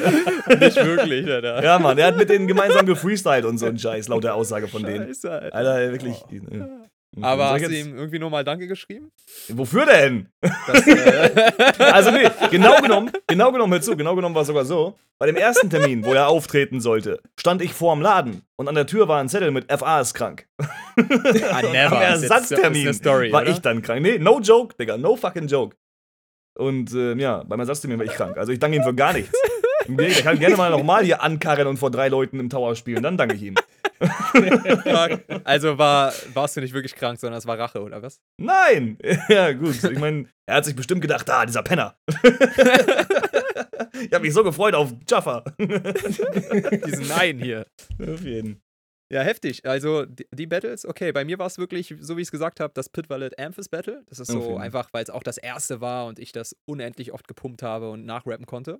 [0.59, 1.61] Nicht wirklich, Alter.
[1.63, 4.67] Ja, Mann, er hat mit denen gemeinsam gefreestylt und so ein Scheiß, laut der Aussage
[4.69, 5.07] von denen.
[5.07, 5.55] Scheiße, Alter.
[5.55, 6.23] Alter, wirklich.
[6.23, 6.65] Oh.
[7.17, 9.11] Äh, Aber ich hast du ihm irgendwie nur mal Danke geschrieben?
[9.49, 10.29] Wofür denn?
[10.41, 11.51] Dass, äh,
[11.91, 14.97] Also nee, genau genommen, genau genommen, hör zu, genau genommen war es sogar so.
[15.19, 18.87] Bei dem ersten Termin, wo er auftreten sollte, stand ich vorm Laden und an der
[18.87, 20.47] Tür war ein Zettel mit FA ist krank.
[20.57, 20.65] ah,
[20.97, 22.01] Am never.
[22.01, 23.51] Jetzt- Ersatztermin Story, war oder?
[23.51, 24.01] ich dann krank.
[24.01, 25.75] Nee, no joke, Digga, no fucking joke.
[26.57, 28.37] Und ähm, ja, beim Ersatztermin war ich krank.
[28.37, 29.31] Also ich danke ihm für gar nichts.
[29.87, 33.17] Der kann gerne mal nochmal hier ankarren und vor drei Leuten im Tower spielen, dann
[33.17, 33.55] danke ich ihm.
[35.43, 38.19] Also war, warst du nicht wirklich krank, sondern es war Rache, oder was?
[38.37, 38.97] Nein!
[39.29, 39.83] Ja, gut.
[39.83, 41.95] Ich meine, er hat sich bestimmt gedacht, ah, dieser Penner.
[44.01, 45.43] ich habe mich so gefreut auf Jaffa.
[45.59, 47.65] Diesen Nein hier.
[47.99, 48.61] auf jeden.
[49.11, 49.65] Ja, heftig.
[49.65, 52.59] Also die, die Battles, okay, bei mir war es wirklich, so wie ich es gesagt
[52.61, 54.03] habe, das Pit Wallet Amphis Battle.
[54.07, 54.57] Das ist so Okay.
[54.57, 58.05] einfach, weil es auch das erste war und ich das unendlich oft gepumpt habe und
[58.05, 58.79] nachrappen konnte.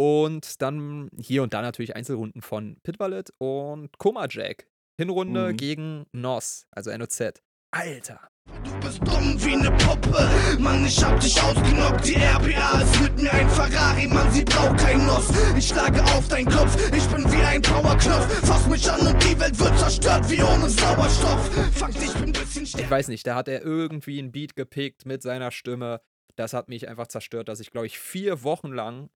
[0.00, 4.68] Und dann hier und da natürlich Einzelrunden von Pit Wallet und Koma Jack.
[4.96, 5.56] Hinrunde Mhm.
[5.56, 7.42] gegen NOS, also NOZ.
[7.72, 8.20] Alter.
[8.64, 12.06] Du bist dumm wie ne Puppe, Mann, ich hab dich ausgenockt.
[12.08, 15.28] Die RPA ist mit mir ein Ferrari, Mann, sie braucht kein Nuss.
[15.56, 18.26] Ich schlage auf deinen Kopf, ich bin wie ein Powerknopf.
[18.46, 21.50] Fass mich an und die Welt wird zerstört wie ohne Sauerstoff.
[21.74, 22.90] Fuck dich, bin ein bisschen Ich stärker.
[22.90, 26.00] weiß nicht, da hat er irgendwie einen Beat gepickt mit seiner Stimme.
[26.36, 29.10] Das hat mich einfach zerstört, dass ich, glaube ich, vier Wochen lang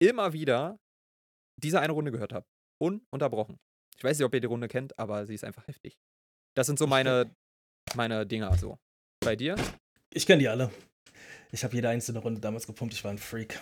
[0.00, 0.78] immer wieder
[1.62, 2.46] diese eine Runde gehört habe.
[2.82, 3.56] Ununterbrochen.
[3.96, 5.96] Ich weiß nicht, ob ihr die Runde kennt, aber sie ist einfach heftig.
[6.56, 7.34] Das sind so meine,
[7.94, 8.76] meine Dinger so.
[9.24, 9.56] Bei dir?
[10.12, 10.70] Ich kenne die alle.
[11.52, 12.94] Ich habe jede einzelne Runde damals gepumpt.
[12.94, 13.58] Ich war ein Freak.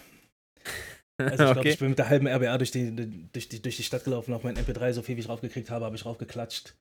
[1.19, 1.69] Also ich glaube, Okay.
[1.71, 4.33] ich bin mit der halben RBA durch die, durch, die, durch die Stadt gelaufen.
[4.33, 6.75] Auf mein MP3, so viel wie ich raufgekriegt habe, habe ich raufgeklatscht.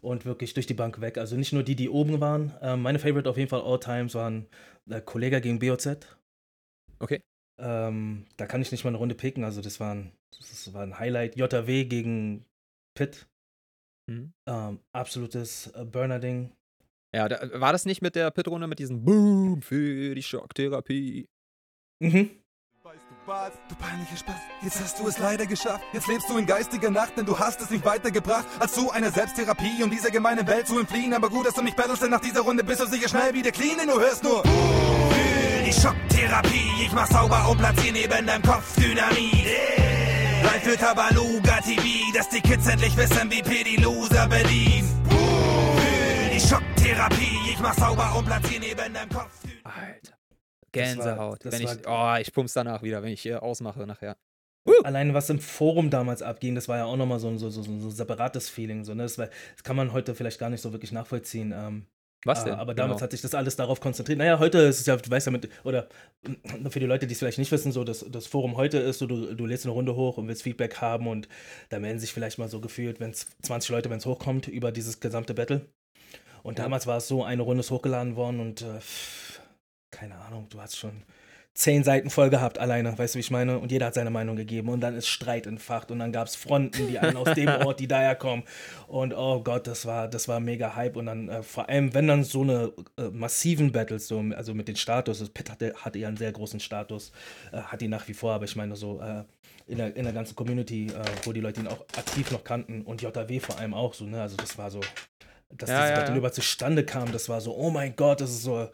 [0.00, 1.18] Und wirklich durch die Bank weg.
[1.18, 2.54] Also nicht nur die, die oben waren.
[2.60, 4.46] Ähm, meine Favorite auf jeden Fall all times waren
[4.88, 5.96] äh, Kollega gegen BOZ.
[7.00, 7.20] Okay.
[7.60, 9.44] Ähm, da kann ich nicht mal eine Runde picken.
[9.44, 11.36] Also das war ein, das war ein Highlight.
[11.36, 12.44] JW gegen
[12.94, 13.28] Pitt.
[14.06, 14.32] Mhm.
[14.46, 16.52] Ähm, absolutes äh, Burner-Ding.
[17.14, 21.28] Ja, da, war das nicht mit der Pit-Runde mit diesem Boom für die Schocktherapie?
[22.00, 22.30] Mhm.
[22.82, 23.52] Weißt du was?
[23.68, 24.40] Du peinlicher Spaß.
[24.62, 25.84] Jetzt hast du es leider geschafft.
[25.92, 29.10] Jetzt lebst du in geistiger Nacht, denn du hast es nicht weitergebracht, als zu einer
[29.10, 31.12] Selbsttherapie, um dieser gemeinen Welt zu entfliehen.
[31.14, 33.52] Aber gut, dass du mich battlest, denn nach dieser Runde bist du sicher schnell wieder
[33.52, 34.42] clean, denn du hörst nur.
[34.42, 34.89] Für
[35.70, 39.46] die Schocktherapie, ich mach sauber und platzier neben deinem Kopf Dynamit.
[40.42, 41.82] Live für Tabaluga TV,
[42.14, 44.88] dass die Kids endlich wissen, wie P die Loser bedient.
[46.34, 49.64] Die Schocktherapie, ich mach sauber und platzier neben deinem Kopf Dynamit.
[49.64, 50.14] Alter.
[50.72, 51.44] Gänsehaut.
[51.44, 54.16] das wenn ich, war- oh, ich pump's danach wieder, wenn ich hier ausmache nachher.
[54.84, 57.62] Alleine was im Forum damals abging, das war ja auch nochmal so ein so, so,
[57.62, 58.84] so, so ein separates Feeling.
[58.84, 59.04] So, ne?
[59.04, 61.52] das, war, das kann man heute vielleicht gar nicht so wirklich nachvollziehen.
[61.56, 61.86] Ähm,
[62.24, 62.54] Was äh, denn?
[62.54, 63.04] aber damals Genau.
[63.04, 64.18] hat sich das alles darauf konzentriert.
[64.18, 65.88] Naja, heute ist es ja, du weißt ja mit, oder
[66.68, 69.06] für die Leute, die es vielleicht nicht wissen, so das, das Forum heute ist, so,
[69.06, 71.28] du, du lädst eine Runde hoch und willst Feedback haben und
[71.70, 74.70] da melden sich vielleicht mal so gefühlt, wenn es 20 Leute, wenn es hochkommt, über
[74.72, 75.66] dieses gesamte Battle.
[76.42, 76.64] Und Ja.
[76.64, 78.80] damals war es so, eine Runde ist hochgeladen worden und äh,
[79.90, 81.02] keine Ahnung, du hast schon
[81.60, 83.58] zehn Seiten voll gehabt alleine, weißt du, wie ich meine?
[83.58, 86.34] Und jeder hat seine Meinung gegeben und dann ist Streit entfacht und dann gab es
[86.34, 88.44] Fronten, die einen aus dem Ort, die daher kommen.
[88.88, 90.96] Und oh Gott, das war, das war mega Hype.
[90.96, 94.68] Und dann äh, vor allem, wenn dann so eine äh, massiven Battles, so, also mit
[94.68, 97.12] den Status, das Pitt hatte, hatte ja einen sehr großen Status,
[97.52, 99.24] äh, hat ihn nach wie vor, aber ich meine so äh,
[99.66, 102.82] in, der, in der ganzen Community, äh, wo die Leute ihn auch aktiv noch kannten
[102.82, 104.22] und JW vor allem auch so, ne?
[104.22, 104.80] Also das war so,
[105.50, 106.18] dass Ja, dieses ja, Battle ja.
[106.18, 108.66] über zustande kam, das war so, oh mein Gott, das ist so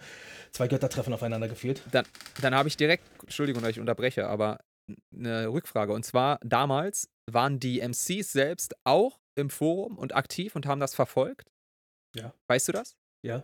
[0.57, 1.83] zwei Göttertreffen aufeinander geführt.
[1.93, 2.05] Dann,
[2.41, 4.61] dann habe ich direkt, Entschuldigung, dass ich unterbreche, aber
[5.15, 5.93] eine Rückfrage.
[5.93, 10.95] Und zwar, damals waren die MCs selbst auch im Forum und aktiv und haben das
[10.95, 11.51] verfolgt?
[12.17, 12.33] Ja.
[12.49, 12.97] Weißt du das?
[13.25, 13.43] Ja,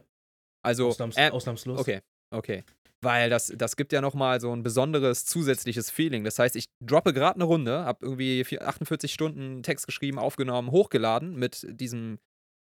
[0.64, 1.81] Also, Ausnahms äh, ausnahmslos.
[1.81, 2.01] okay,
[2.35, 2.64] okay.
[3.05, 6.22] Weil das, das gibt ja nochmal so ein besonderes zusätzliches Feeling.
[6.22, 10.70] Das heißt, ich droppe gerade eine Runde, habe irgendwie vier- 48 Stunden Text geschrieben, aufgenommen,
[10.70, 12.20] hochgeladen mit diesem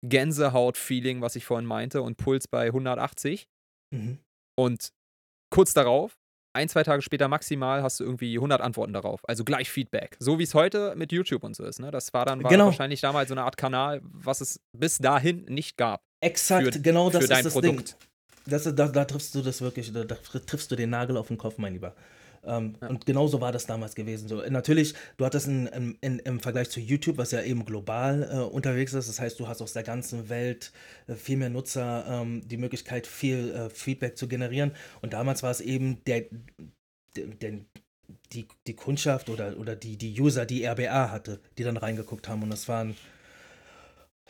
[0.08, 3.48] Gänsehaut-Feeling, was ich vorhin meinte, und Puls bei 180.
[3.94, 4.20] Mhm.
[4.56, 4.90] Und
[5.50, 6.18] kurz darauf,
[6.54, 9.22] ein, zwei Tage später maximal, hast du irgendwie 100 Antworten darauf.
[9.28, 10.18] Also gleich Feedback.
[10.20, 11.80] So wie es heute mit YouTube und so ist.
[11.80, 11.92] Ne?
[11.92, 12.66] Das war dann war Genau.
[12.66, 16.02] wahrscheinlich damals so eine Art Kanal, was es bis dahin nicht gab.
[16.22, 17.90] Exakt, Für- genau das für dein ist das Produkt.
[17.92, 17.96] Ding.
[18.48, 21.38] Das, da, da triffst du das wirklich, da, da triffst du den Nagel auf den
[21.38, 21.96] Kopf, mein Lieber.
[22.44, 22.88] Ähm, Ja.
[22.88, 24.28] Und genauso war das damals gewesen.
[24.28, 28.30] So, natürlich, du hattest in, in, in, im Vergleich zu YouTube, was ja eben global
[28.32, 30.72] äh, unterwegs ist, das heißt, du hast aus der ganzen Welt
[31.08, 34.72] äh, viel mehr Nutzer ähm, die Möglichkeit, viel äh, Feedback zu generieren.
[35.02, 36.26] Und damals war es eben der,
[37.16, 37.60] der, der
[38.34, 42.44] die, die Kundschaft oder, oder die, die User, die RBA hatte, die dann reingeguckt haben.
[42.44, 42.96] Und das waren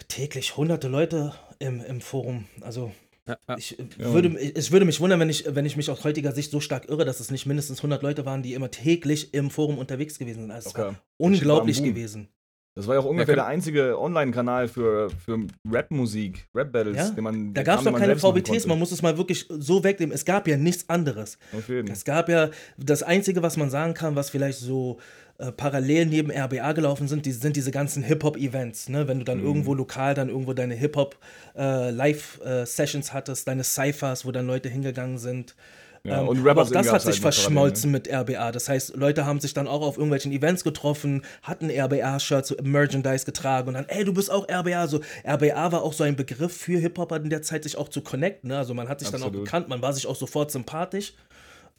[0.07, 2.45] täglich hunderte Leute im, im Forum.
[2.61, 2.91] Also
[3.31, 3.57] Ja, ja.
[3.57, 6.51] ich äh, würde, es würde mich wundern, wenn ich, wenn ich mich aus heutiger Sicht
[6.51, 9.77] so stark irre, dass es nicht mindestens 100 Leute waren, die immer täglich im Forum
[9.77, 10.51] unterwegs gewesen sind.
[10.51, 11.87] Also es war unglaublich Boom.
[11.87, 12.29] gewesen.
[12.73, 17.53] Das war ja auch ungefähr der einzige Online-Kanal für, für Rap-Musik, Rap-Battles, Ja, den man.
[17.53, 20.15] Da gab es noch keine VBTs, man muss es mal wirklich so wegnehmen.
[20.15, 21.37] Es gab ja nichts anderes.
[21.53, 21.91] Auf jeden.
[21.91, 24.99] Es gab ja das Einzige, was man sagen kann, was vielleicht so
[25.41, 28.89] äh, parallel neben RBA gelaufen sind, die, sind diese ganzen Hip-Hop-Events.
[28.89, 29.07] Ne?
[29.07, 29.45] Wenn du dann Mhm.
[29.45, 35.55] irgendwo lokal dann irgendwo deine Hip-Hop-Live-Sessions hattest, deine Cyphers, wo dann Leute hingegangen sind.
[36.03, 38.51] Ja, Ähm, und aber Rappers auch das hat sich halt verschmolzen mit RBA.
[38.51, 43.67] Das heißt, Leute haben sich dann auch auf irgendwelchen Events getroffen, hatten RBA-Shirts, Merchandise getragen
[43.67, 44.87] und dann, ey, du bist auch RBA.
[44.87, 48.01] So, RBA war auch so ein Begriff für Hip-Hopper in der Zeit, sich auch zu
[48.01, 48.49] connecten.
[48.49, 48.57] Ne?
[48.57, 49.45] Also man hat sich dann auch Absolut.
[49.45, 51.13] bekannt, man war sich auch sofort sympathisch.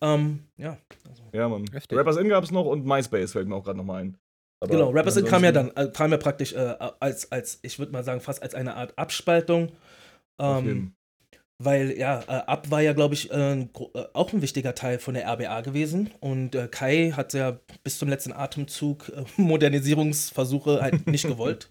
[0.03, 0.77] Ähm, ja,
[1.33, 1.65] Ja, Mann.
[1.73, 1.97] Heftig.
[1.97, 4.19] Rappers In gab's noch und MySpace fällt mir auch gerade nochmal ein.
[4.61, 4.91] Aber genau.
[4.91, 8.05] Rappers in kam ja dann, äh, kam ja praktisch äh, als, als, ich würde mal
[8.05, 9.73] sagen, fast als eine Art Abspaltung.
[10.39, 10.95] Ähm.
[11.65, 13.69] Weil ja, äh, Ab war ja, glaube ich, äh, äh,
[14.15, 16.11] auch ein wichtiger Teil von der RBA gewesen.
[16.19, 21.71] Und äh, Kai hat ja bis zum letzten Atemzug äh, Modernisierungsversuche halt nicht gewollt.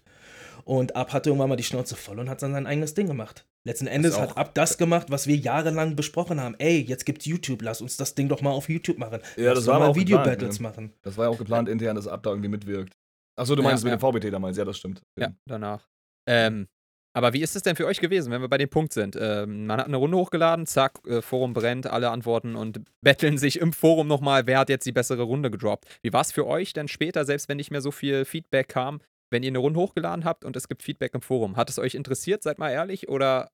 [0.64, 3.44] Und Ab hatte irgendwann mal die Schnauze voll und hat dann sein eigenes Ding gemacht.
[3.64, 6.56] Letzten Endes hat Ab das gemacht, was wir jahrelang besprochen haben.
[6.58, 9.20] Ey, jetzt gibt's YouTube, lass uns das Ding doch mal auf YouTube machen.
[9.36, 10.92] Ja, Lass das war mal auch Video-Battles geplant, machen.
[11.02, 12.92] Das war ja auch geplant intern, dass Ab da irgendwie mitwirkt.
[13.38, 13.96] Achso, du Ja, meinst mit ja.
[13.96, 15.00] dem VBT damals, ja, das stimmt.
[15.18, 15.86] Ja, danach.
[16.28, 16.66] Ähm,
[17.14, 19.16] aber wie ist es denn für euch gewesen, wenn wir bei dem Punkt sind?
[19.20, 23.60] Ähm, man hat eine Runde hochgeladen, zack, äh, Forum brennt, alle antworten und betteln sich
[23.60, 25.86] im Forum nochmal, wer hat jetzt die bessere Runde gedroppt.
[26.02, 29.00] Wie war es für euch denn später, selbst wenn nicht mehr so viel Feedback kam,
[29.32, 31.56] wenn ihr eine Runde hochgeladen habt und es gibt Feedback im Forum?
[31.56, 33.50] Hat es euch interessiert, seid mal ehrlich, oder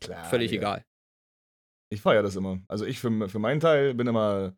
[0.00, 0.62] Klar, völlig Digga.
[0.76, 0.84] egal?
[1.92, 2.60] Ich feiere das immer.
[2.68, 4.54] Also ich für, für meinen Teil bin immer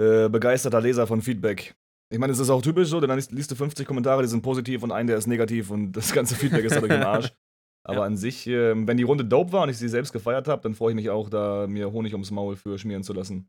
[0.00, 1.74] äh, begeisterter Leser von Feedback.
[2.12, 4.42] Ich meine, es ist auch typisch so, denn dann liest, du 50 Kommentare, die sind
[4.42, 7.32] positiv und ein, der ist negativ und das ganze Feedback ist dadurch im Arsch.
[7.84, 8.04] Aber Ja.
[8.04, 10.74] an sich, ähm, wenn die Runde dope war und ich sie selbst gefeiert habe, dann
[10.74, 13.48] freue ich mich auch, da mir Honig ums Maul für schmieren zu lassen.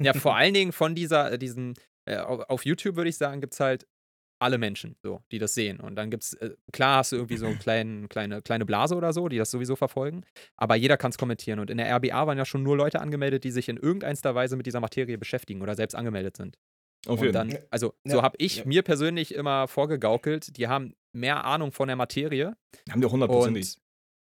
[0.00, 1.74] Ja, vor allen Dingen von dieser, äh, diesen,
[2.08, 3.86] äh, auf, auf YouTube würde ich sagen, gibt es halt
[4.42, 5.80] alle Menschen, so, die das sehen.
[5.80, 9.12] Und dann gibt's, äh, klar hast du irgendwie so eine kleine, kleine, kleine Blase oder
[9.12, 10.24] so, die das sowieso verfolgen,
[10.56, 11.58] aber jeder kann es kommentieren.
[11.58, 14.56] Und in der RBA waren ja schon nur Leute angemeldet, die sich in irgendeiner Weise
[14.56, 16.58] mit dieser Materie beschäftigen oder selbst angemeldet sind.
[17.06, 18.64] Auf Und jeden dann, also Ja, so habe ich ja.
[18.64, 22.54] mir persönlich immer vorgegaukelt, die haben mehr Ahnung von der Materie
[22.90, 23.76] Haben die auch hundertprozentig.
[23.76, 23.82] und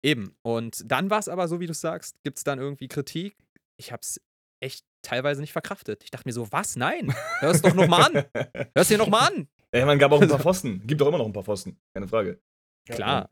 [0.09, 0.37] eben.
[0.43, 3.37] Und dann war es aber so, wie du sagst, gibt es dann irgendwie Kritik.
[3.77, 4.21] Ich habe es
[4.63, 6.05] echt teilweise nicht verkraftet.
[6.05, 6.77] Ich dachte mir so, was?
[6.77, 8.25] Nein, hör es doch nochmal an.
[8.35, 9.49] Hör es dir nochmal an.
[9.73, 10.87] Ey, man gab auch ein paar Pfosten.
[10.87, 11.79] Gibt auch immer noch ein paar Pfosten.
[11.95, 12.41] Keine Frage.
[12.89, 13.31] Klar.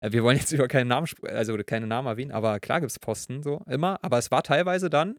[0.00, 2.98] Äh, Wir wollen jetzt über keinen Namen, also keine Namen erwähnen, aber klar gibt es
[2.98, 3.98] Posten so immer.
[4.02, 5.18] Aber es war teilweise dann,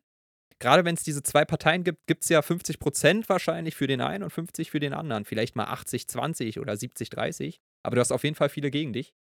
[0.59, 4.01] gerade wenn es diese zwei Parteien gibt, gibt es ja 50 Prozent wahrscheinlich für den
[4.01, 5.25] einen und 50 für den anderen.
[5.25, 7.61] Vielleicht mal 80, 20 oder 70, 30.
[7.83, 9.13] Aber du hast auf jeden Fall viele gegen dich.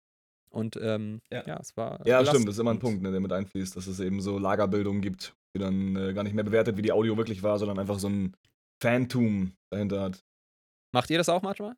[0.50, 1.44] Und ähm, ja.
[1.46, 1.58] Ja.
[1.60, 1.98] es war.
[2.06, 2.28] Ja, belastend.
[2.28, 5.00] stimmt, das ist immer ein Punkt, ne, der mit einfließt, dass es eben so Lagerbildung
[5.00, 8.08] gibt, dann äh, gar nicht mehr bewertet, wie die Audio wirklich war, sondern einfach so
[8.08, 8.36] ein
[8.80, 10.24] Phantom dahinter hat.
[10.92, 11.76] Macht ihr das auch manchmal?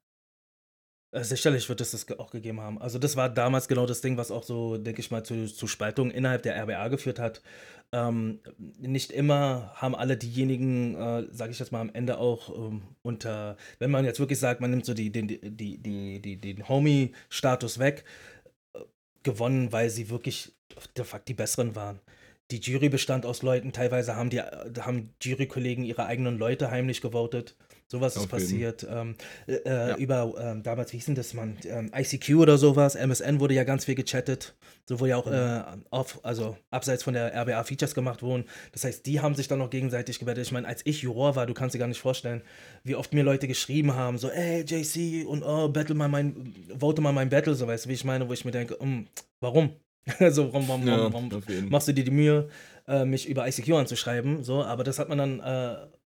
[1.14, 2.80] Äh, Sicherlich wird es das auch gegeben haben.
[2.80, 5.66] Also das war damals genau das Ding, was auch so, denke ich mal, zu, zu
[5.66, 7.42] Spaltungen innerhalb der RBA geführt hat.
[7.92, 8.40] Ähm,
[8.78, 13.90] nicht immer haben alle diejenigen, äh, sage ich jetzt mal amEnde auch ähm, unter, wenn
[13.90, 17.78] man jetzt wirklich sagt, man nimmt so die, den, die, die, die, die, den Homie-Status
[17.78, 18.04] weg,
[18.72, 18.80] äh,
[19.22, 20.52] gewonnen, weil sie wirklich
[20.96, 22.00] de facto die Besseren waren.
[22.52, 24.44] Die Jury bestand aus Leuten, teilweise haben die äh,
[24.80, 27.56] haben Jurykollegen ihre eigenen Leute heimlich gewotet.
[27.88, 28.86] Sowas ist Auf passiert.
[28.88, 29.96] Ähm, äh, äh, Ja.
[29.96, 31.58] Über ähm, damals, wie hieß denn das, Mann?
[31.64, 34.54] Ähm, ICQ oder sowas, MSN wurde ja ganz viel gechattet.
[34.88, 38.44] So wo ja auch äh, auf, also abseits von der RBA Features gemacht wurden.
[38.72, 40.46] Das heißt, die haben sich dann noch gegenseitig gebettet.
[40.46, 42.42] Ich meine, als ich Juror war, du kannst dir gar nicht vorstellen,
[42.82, 47.00] wie oft mir Leute geschrieben haben, so, ey, JC und oh, battle mal mein, vote
[47.02, 49.06] mal mein Battle, so weißt du, wie ich meine, wo ich mir denke, mm,
[49.40, 49.76] warum?
[50.18, 51.68] also, warum, warum, warum, warum auf jeden.
[51.68, 52.48] machst du dir die Mühe,
[52.88, 55.76] äh, mich über ICQ anzuschreiben, so, aber das hat man dann äh,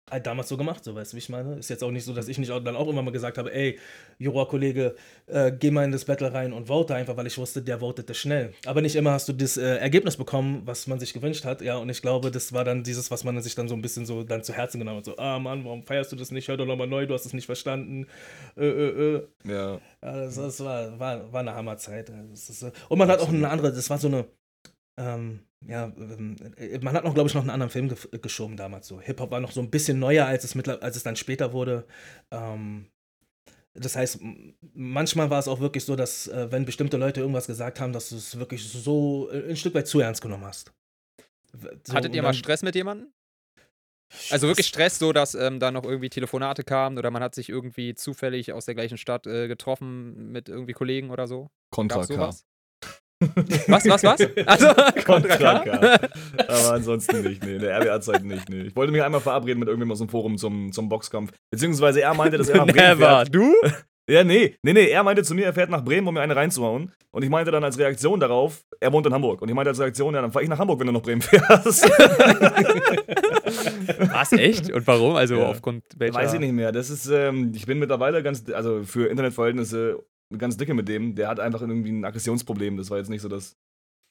[0.09, 1.55] halt damals so gemacht, so, weißt du, wie ich meine?
[1.55, 3.53] Ist jetzt auch nicht so, dass ich nicht auch, dann auch immer mal gesagt habe,
[3.53, 3.79] ey,
[4.19, 4.95] Juror-Kollege,
[5.27, 8.13] äh, geh mal in das Battle rein und vote einfach, weil ich wusste, der votete
[8.13, 8.53] schnell.
[8.65, 11.77] Aber nicht immer hast du das äh, Ergebnis bekommen, was man sich gewünscht hat, ja,
[11.77, 14.23] und ich glaube, das war dann dieses, was man sich dann so ein bisschen so
[14.23, 16.47] dann zu Herzen genommen hat, so, ah, Mann, warum feierst du das nicht?
[16.47, 18.07] Hör doch nochmal neu, du hast es nicht verstanden,
[18.57, 19.27] äh, äh, äh.
[19.45, 19.73] Ja.
[19.73, 22.09] Ja, das, das war, war, war eine Hammerzeit.
[22.09, 24.25] Äh, und man hat auch eine andere, das war so eine,
[24.97, 28.57] ähm, ja, ähm, äh, man hat noch, glaube ich, noch einen anderen Film gef- geschoben
[28.57, 28.87] damals.
[28.87, 28.99] So.
[28.99, 31.85] Hip-Hop war noch so ein bisschen neuer, als es, mittler als es dann später wurde.
[32.31, 32.87] Ähm,
[33.73, 34.19] das heißt,
[34.73, 38.09] manchmal war es auch wirklich so, dass, äh, wenn bestimmte Leute irgendwas gesagt haben, dass
[38.09, 40.71] du es wirklich so äh, ein Stück weit zu ernst genommen hast.
[41.87, 43.11] So, Hattet ihr mal Stress mit jemandem?
[44.29, 47.49] Also wirklich Stress, so dass ähm, da noch irgendwie Telefonate kamen oder man hat sich
[47.49, 51.49] irgendwie zufällig aus der gleichen Stadt äh, getroffen mit irgendwie Kollegen oder so.
[51.71, 52.52] Contra Gab's K.
[53.67, 54.19] Was, was, was?
[54.45, 54.67] Also,
[55.05, 55.99] Contra K.
[56.47, 57.55] Aber ansonsten nicht, nee.
[57.55, 58.63] In der RBA-Zeit nicht, nee.
[58.63, 61.31] Ich wollte mich einmal verabreden mit irgendjemandem aus dem Forum zum, zum Boxkampf.
[61.51, 63.07] Beziehungsweise er meinte, dass er nach Bremen Never.
[63.25, 63.33] fährt.
[63.35, 63.53] Du?
[64.09, 64.87] Ja, nee, nee, nee.
[64.89, 66.91] Er meinte zu mir, er fährt nach Bremen, um mir eine reinzuhauen.
[67.11, 69.41] Und ich meinte dann als Reaktion darauf, er wohnt in Hamburg.
[69.41, 71.21] Und ich meinte als Reaktion, ja, dann fahre ich nach Hamburg, wenn du nach Bremen
[71.21, 71.89] fährst.
[74.11, 74.71] Was, echt?
[74.71, 75.15] Und warum?
[75.15, 75.45] Also Ja.
[75.47, 76.15] aufgrund welcher...
[76.15, 76.71] Weiß ich nicht mehr.
[76.71, 80.03] Das ist, ähm, ich bin mittlerweile ganz, also für Internetverhältnisse
[80.37, 81.15] ganz dicke mit dem.
[81.15, 82.77] Der hat einfach irgendwie ein Aggressionsproblem.
[82.77, 83.55] Das war jetzt nicht so, dass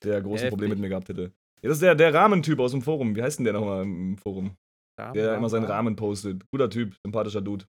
[0.02, 0.50] der große Heftig.
[0.50, 1.32] Problem mit mir gehabt hätte.
[1.62, 3.14] Ja, das ist der, der Rahmentyp aus dem Forum.
[3.14, 4.56] Wie heißt denn der nochmal im Forum?
[4.98, 5.96] Rahmen, Der Rahmen, immer seinen Rahmen.
[5.96, 6.42] Postet.
[6.50, 7.64] Guter Typ, sympathischer Dude.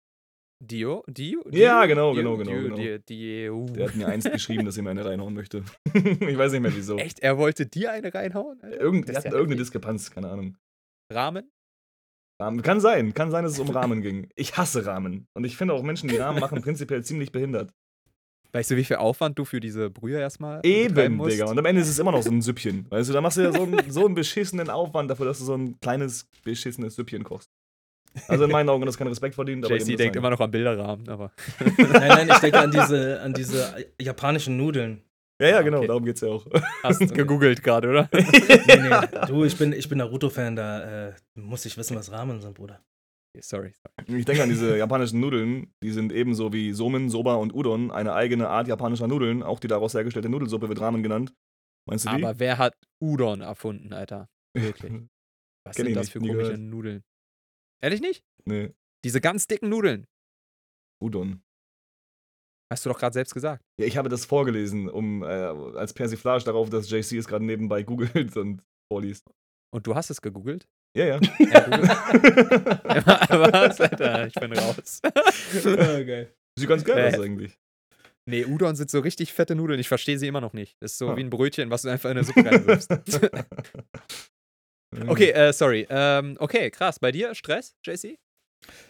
[0.63, 1.03] Dio?
[1.07, 1.41] Dio?
[1.49, 1.87] Ja, Dio?
[1.87, 2.21] genau, Dio?
[2.21, 2.75] genau, genau, Dio, genau.
[2.75, 3.65] Dio, Dio.
[3.75, 5.63] Der hat mir einst geschrieben, dass er mir eine reinhauen möchte.
[5.93, 6.97] ich weiß nicht mehr wieso.
[6.97, 7.19] Echt?
[7.19, 8.61] Er wollte dir eine reinhauen?
[8.61, 8.79] Alter?
[8.79, 9.59] Irgend, er ist hat ja irgendeine.
[9.59, 10.57] Diskrepanz, keine Ahnung.
[11.11, 11.51] Rahmen?
[12.39, 12.61] Rahmen.
[12.61, 14.29] Kann sein, kann sein, dass es um Rahmen ging.
[14.35, 15.27] Ich hasse Rahmen.
[15.33, 17.71] Und ich finde auch Menschen, die Rahmen machen, prinzipiell ziemlich behindert.
[18.53, 21.31] Weißt du, wie viel Aufwand du für diese Brühe erstmal Eben, musst?
[21.33, 21.45] Digga.
[21.45, 22.85] Und am Ende ist es immer noch so ein Süppchen.
[22.89, 25.45] Weißt du, da machst du ja so einen, so einen beschissenen Aufwand dafür, dass du
[25.45, 27.49] so ein kleines, beschissenes Süppchen kochst.
[28.27, 30.13] Also in meinen Augen das kein Respekt verdient, aber JC denkt sein.
[30.15, 31.31] immer noch an Bilderrahmen, aber.
[31.77, 35.01] Nein, nein, ich denke an diese, an diese japanischen Nudeln.
[35.41, 35.87] Ja, ja, Ah, genau, okay.
[35.87, 36.45] darum geht's ja auch.
[36.83, 38.09] Hast du gegoogelt gerade, oder?
[38.11, 38.21] Nee,
[38.67, 39.25] nee.
[39.27, 42.81] Du, ich bin, ich bin Naruto-Fan, da äh, muss ich wissen, was Ramen sind, Bruder.
[43.39, 43.73] Sorry.
[43.73, 44.19] sorry.
[44.19, 48.13] Ich denke an diese japanischen Nudeln, die sind ebenso wie Somen, Soba und Udon eine
[48.13, 49.41] eigene Art japanischer Nudeln.
[49.41, 51.33] Auch die daraus hergestellte Nudelsuppe wird Ramen genannt.
[51.87, 52.23] Meinst du die?
[52.23, 54.29] Aber wer hat Udon erfunden, Alter?
[54.55, 54.91] Wirklich.
[55.65, 56.59] Was Kenn sind ich das nicht, für komische gehört.
[56.59, 57.03] Nudeln?
[57.83, 58.23] Ehrlich nicht?
[58.45, 58.73] nee,
[59.05, 60.07] Diese ganz dicken Nudeln.
[61.01, 61.41] Udon.
[62.71, 63.63] Hast du doch gerade selbst gesagt.
[63.79, 67.83] Ja, ich habe das vorgelesen, um äh, als Persiflage darauf, dass JC es gerade nebenbei
[67.83, 69.29] googelt und vorliest.
[69.73, 70.67] Und du hast es gegoogelt?
[70.95, 71.19] Ja, ja.
[73.29, 74.27] Was, Alter?
[74.27, 74.99] Ich bin raus.
[75.03, 76.33] Ah, geil.
[76.59, 77.57] Sieht ganz geil Äh, aus eigentlich.
[78.27, 79.79] Nee, Udon sind so richtig fette Nudeln.
[79.79, 80.75] Ich verstehe sie immer noch nicht.
[80.81, 81.17] Das ist so Ah.
[81.17, 82.91] wie ein Brötchen, was du einfach in eine Suppe reinwirfst.
[85.07, 85.87] okay, äh, sorry.
[85.89, 86.99] Ähm, okay, krass.
[86.99, 88.17] Bei dir Stress, JC?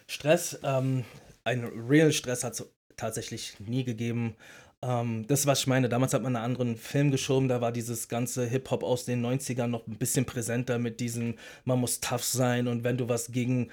[0.08, 1.06] Stress, ähm,
[1.44, 2.66] einen real Stress hat es
[2.98, 4.36] tatsächlich nie gegeben.
[4.84, 8.08] Ähm, das, was ich meine, damals hat man einen anderen Film geschoben, da war dieses
[8.08, 12.68] ganze Hip-Hop aus den 90ern noch ein bisschen präsenter mit diesem, man muss tough sein
[12.68, 13.70] und wenn du was gegen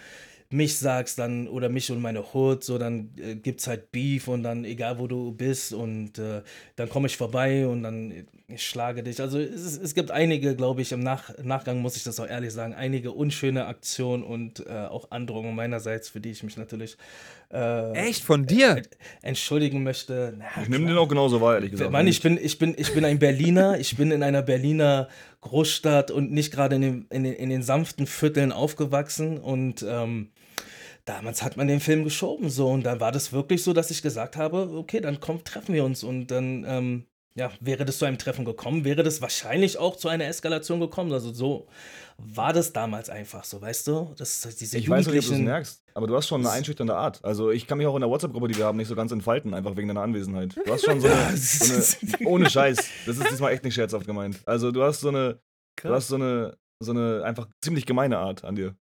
[0.51, 4.43] mich sagst, dann, oder mich und meine Hood, so, dann äh, gibt's halt Beef und
[4.43, 6.41] dann, egal wo du bist, und äh,
[6.77, 9.21] dann komme ich vorbei und dann äh, ich schlage dich.
[9.21, 12.27] Also es, ist- es gibt einige, glaube ich, im Nach Nachgang muss ich das auch
[12.27, 16.97] ehrlich sagen, einige unschöne Aktionen und äh, auch Androhungen meinerseits, für die ich mich natürlich
[17.53, 18.25] äh, Echt?
[18.25, 18.81] Von dir?
[19.21, 20.35] entschuldigen möchte.
[20.39, 21.91] Na, Ich nehme den auch genauso wahr, ehrlich gesagt.
[21.91, 25.09] Mann, ich bin, ich, bin, ich bin ein Berliner, ich bin in einer Berliner
[25.43, 30.31] Großstadt und nicht gerade in den, in, den, in den sanften Vierteln aufgewachsen und ähm,
[31.09, 34.03] damals hat man den Film geschoben so und dann war das wirklich so, dass ich
[34.03, 38.05] gesagt habe, okay, dann komm, treffen wir uns und dann, ähm, ja, wäre das zu
[38.05, 41.69] einem Treffen gekommen, wäre das wahrscheinlich auch zu einer Eskalation gekommen, also so
[42.19, 45.25] war das damals einfach so, weißt du, das diese Ich weiß nicht, ob du es
[45.27, 47.25] Jugendlichen- merkst, aber du hast schon eine einschüchternde Art.
[47.25, 49.55] Also ich kann mich auch in der WhatsApp-Gruppe, die wir haben, nicht so ganz entfalten,
[49.55, 50.57] einfach wegen deiner Anwesenheit.
[50.65, 54.07] Du hast schon so eine, so eine ohne Scheiß, das ist diesmal echt nicht scherzhaft
[54.07, 54.41] gemeint.
[54.47, 55.41] Also du hast so eine,
[55.81, 58.75] du hast so eine, so eine einfach ziemlich gemeine Art an dir.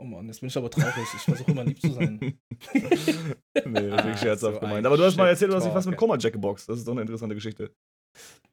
[0.00, 2.18] Oh Mann, jetzt bin ich aber traurig, ich versuche immer lieb zu sein.
[2.72, 4.78] nee, das ist Ah, scherzhaft so gemeint.
[4.78, 5.98] ein Aber du hast mal erzählt, du hast dich fast mit.
[5.98, 6.68] Koma Jack geboxt.
[6.68, 7.70] Das ist doch eine interessante Geschichte.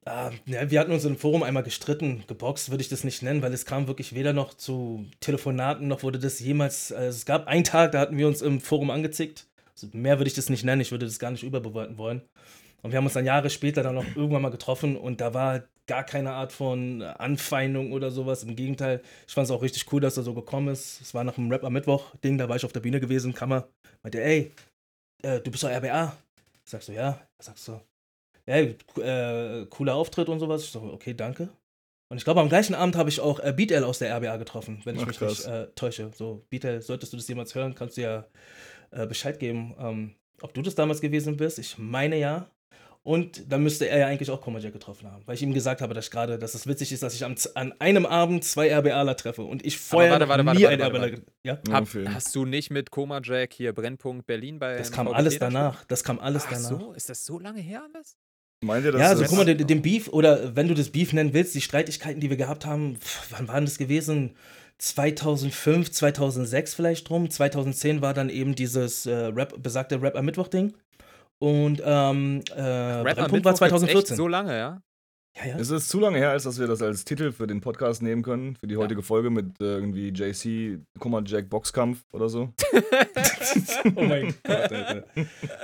[0.05, 2.23] Ah, ja, wir hatten uns im Forum einmal gestritten.
[2.27, 6.03] Geboxt würde ich das nicht nennen, weil es kam wirklich weder noch zu Telefonaten, noch
[6.03, 6.91] wurde das jemals.
[6.91, 9.47] Also es gab einen Tag, da hatten wir uns im Forum angezickt.
[9.73, 12.21] Also mehr würde ich das nicht nennen, ich würde das gar nicht überbewerten wollen.
[12.81, 15.63] Und wir haben uns dann Jahre später dann noch irgendwann mal getroffen und da war
[15.87, 18.43] gar keine Art von Anfeindung oder sowas.
[18.43, 21.01] Im Gegenteil, ich fand es auch richtig cool, dass er so gekommen ist.
[21.01, 23.53] Es war nach dem Rap am Mittwoch-Ding, da war ich auf der Bühne gewesen, kam
[23.53, 23.67] er,
[24.03, 24.51] meinte, ey,
[25.23, 26.15] äh, du bist doch RBA.
[26.65, 27.19] Ich sag so, ja.
[27.37, 27.81] Was sagst du?
[28.45, 30.63] Ja, äh, cooler Auftritt und sowas.
[30.63, 31.49] Ich so, okay, danke.
[32.09, 34.81] Und ich glaube, am gleichen Abend habe ich auch äh, Beatel aus der RBA getroffen,
[34.85, 35.45] wenn ich Ach, mich krass.
[35.45, 36.11] nicht äh, täusche.
[36.15, 38.25] So, Beatel, solltest du das jemals hören, kannst du ja
[38.91, 41.59] äh, Bescheid geben, ähm, ob du das damals gewesen bist.
[41.59, 42.49] Ich meine ja.
[43.07, 45.79] Und dann müsste er ja eigentlich auch Koma Jack getroffen haben, weil ich ihm gesagt
[45.79, 48.69] habe, dass ich gerade, dass es witzig ist, dass ich am, an einem Abend zwei
[48.77, 51.21] RBAler treffe und ich vorher warte, warte, nie warte, ein warte, RBAler.
[51.41, 55.39] Ja, Hab, hast du nicht mit Koma Jack hier Brennpunkt Berlin bei das kam alles
[55.39, 55.85] da danach.
[55.85, 56.81] Das kam alles Ach danach.
[56.81, 58.17] so, ist das so lange her alles?
[58.59, 60.89] Meint ihr, dass Ja, also das guck mal, den, den Beef oder wenn du das
[60.89, 64.35] Beef nennen willst, die Streitigkeiten, die wir gehabt haben, pf, wann waren das gewesen?
[64.79, 67.29] 2005, 2006 vielleicht drum.
[67.29, 70.73] 2010 war dann eben dieses äh, Rap, besagte Rap am Mittwoch-Ding.
[71.39, 73.97] Und ähm, äh, Brennpunkt war gibt's 2014.
[73.97, 74.81] Echt so lange, ja?
[75.37, 75.57] Ja, ja.
[75.59, 78.23] Es ist zu lange her, als dass wir das als Titel für den Podcast nehmen
[78.23, 82.53] können, für die heutige Folge mit äh, irgendwie JC, Kummer Jack Boxkampf oder so.
[83.95, 85.05] oh mein Gott, Alter.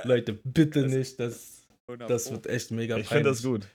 [0.04, 1.18] Leute, bitte nicht.
[1.18, 1.66] Das,
[2.06, 3.66] das wird echt mega Ich finde das gut.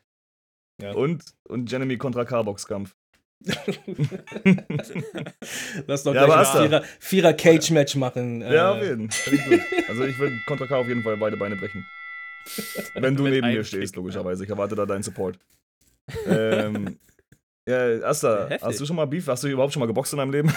[0.81, 0.93] Ja.
[0.93, 2.95] Und, und Jeremy kontra Carbox-Kampf.
[5.87, 6.69] Lass doch Ja, gleich ein.
[6.69, 8.41] Vierer, Vierer Cage-Match machen.
[8.41, 9.39] Ja, äh, auf jeden Fall.
[9.87, 11.85] Also ich würde kontra K auf jeden Fall beide Beine brechen.
[12.95, 14.43] Wenn du Mit neben mir stehst, logischerweise.
[14.43, 15.39] Ich erwarte da deinen Support.
[16.27, 16.97] ähm,
[17.67, 18.67] ja, Asta, Heftig.
[18.67, 19.27] hast du schon mal Beef?
[19.27, 20.51] Hast du überhaupt schon mal geboxt in deinem Leben?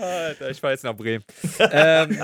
[0.00, 1.24] Alter, ich fahr jetzt nach Bremen.
[1.58, 2.18] ähm,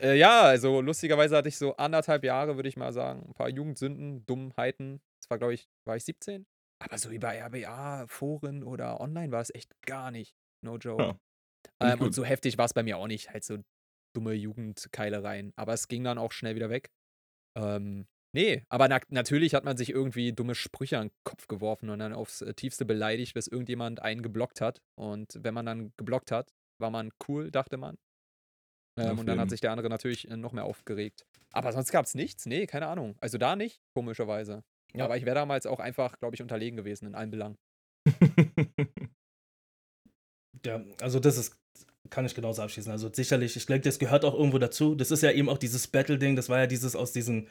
[0.00, 3.24] äh, ja, also lustigerweise hatte ich so anderthalb Jahre, würde ich mal sagen.
[3.28, 5.00] Ein paar Jugendsünden, Dummheiten.
[5.20, 6.46] Das war, glaube ich, war ich 17?
[6.80, 10.34] Aber so über RBA, Foren oder online war es echt gar nicht.
[10.62, 11.02] No joke.
[11.02, 11.18] Ja,
[11.80, 13.30] ähm, und so heftig war es bei mir auch nicht.
[13.30, 13.58] Halt so
[14.14, 15.52] dumme Jugendkeilereien.
[15.56, 16.90] Aber es ging dann auch schnell wieder weg.
[17.56, 21.90] Ähm, nee, aber na natürlich hat man sich irgendwie dumme Sprüche an den Kopf geworfen
[21.90, 24.82] und dann aufs äh, tiefste beleidigt, bis irgendjemand einen geblockt hat.
[24.98, 27.96] Und wenn man dann geblockt hat, war man cool, dachte man.
[28.96, 31.26] Ähm, und dann hat sich der andere natürlich äh, noch mehr aufgeregt.
[31.52, 32.46] Aber sonst gab es nichts.
[32.46, 33.16] Nee, keine Ahnung.
[33.20, 34.62] Also da nicht, komischerweise.
[34.92, 35.04] Ja.
[35.04, 37.58] Aber ich wäre damals auch einfach, glaube ich, unterlegen gewesen in allen Belangen.
[40.64, 41.56] Ja, also das ist,
[42.10, 42.90] kann ich genauso abschließen.
[42.90, 44.94] Also sicherlich, ich denke, das gehört auch irgendwo dazu.
[44.94, 47.48] Das ist ja eben auch dieses Battle-Ding, das war ja dieses aus diesen,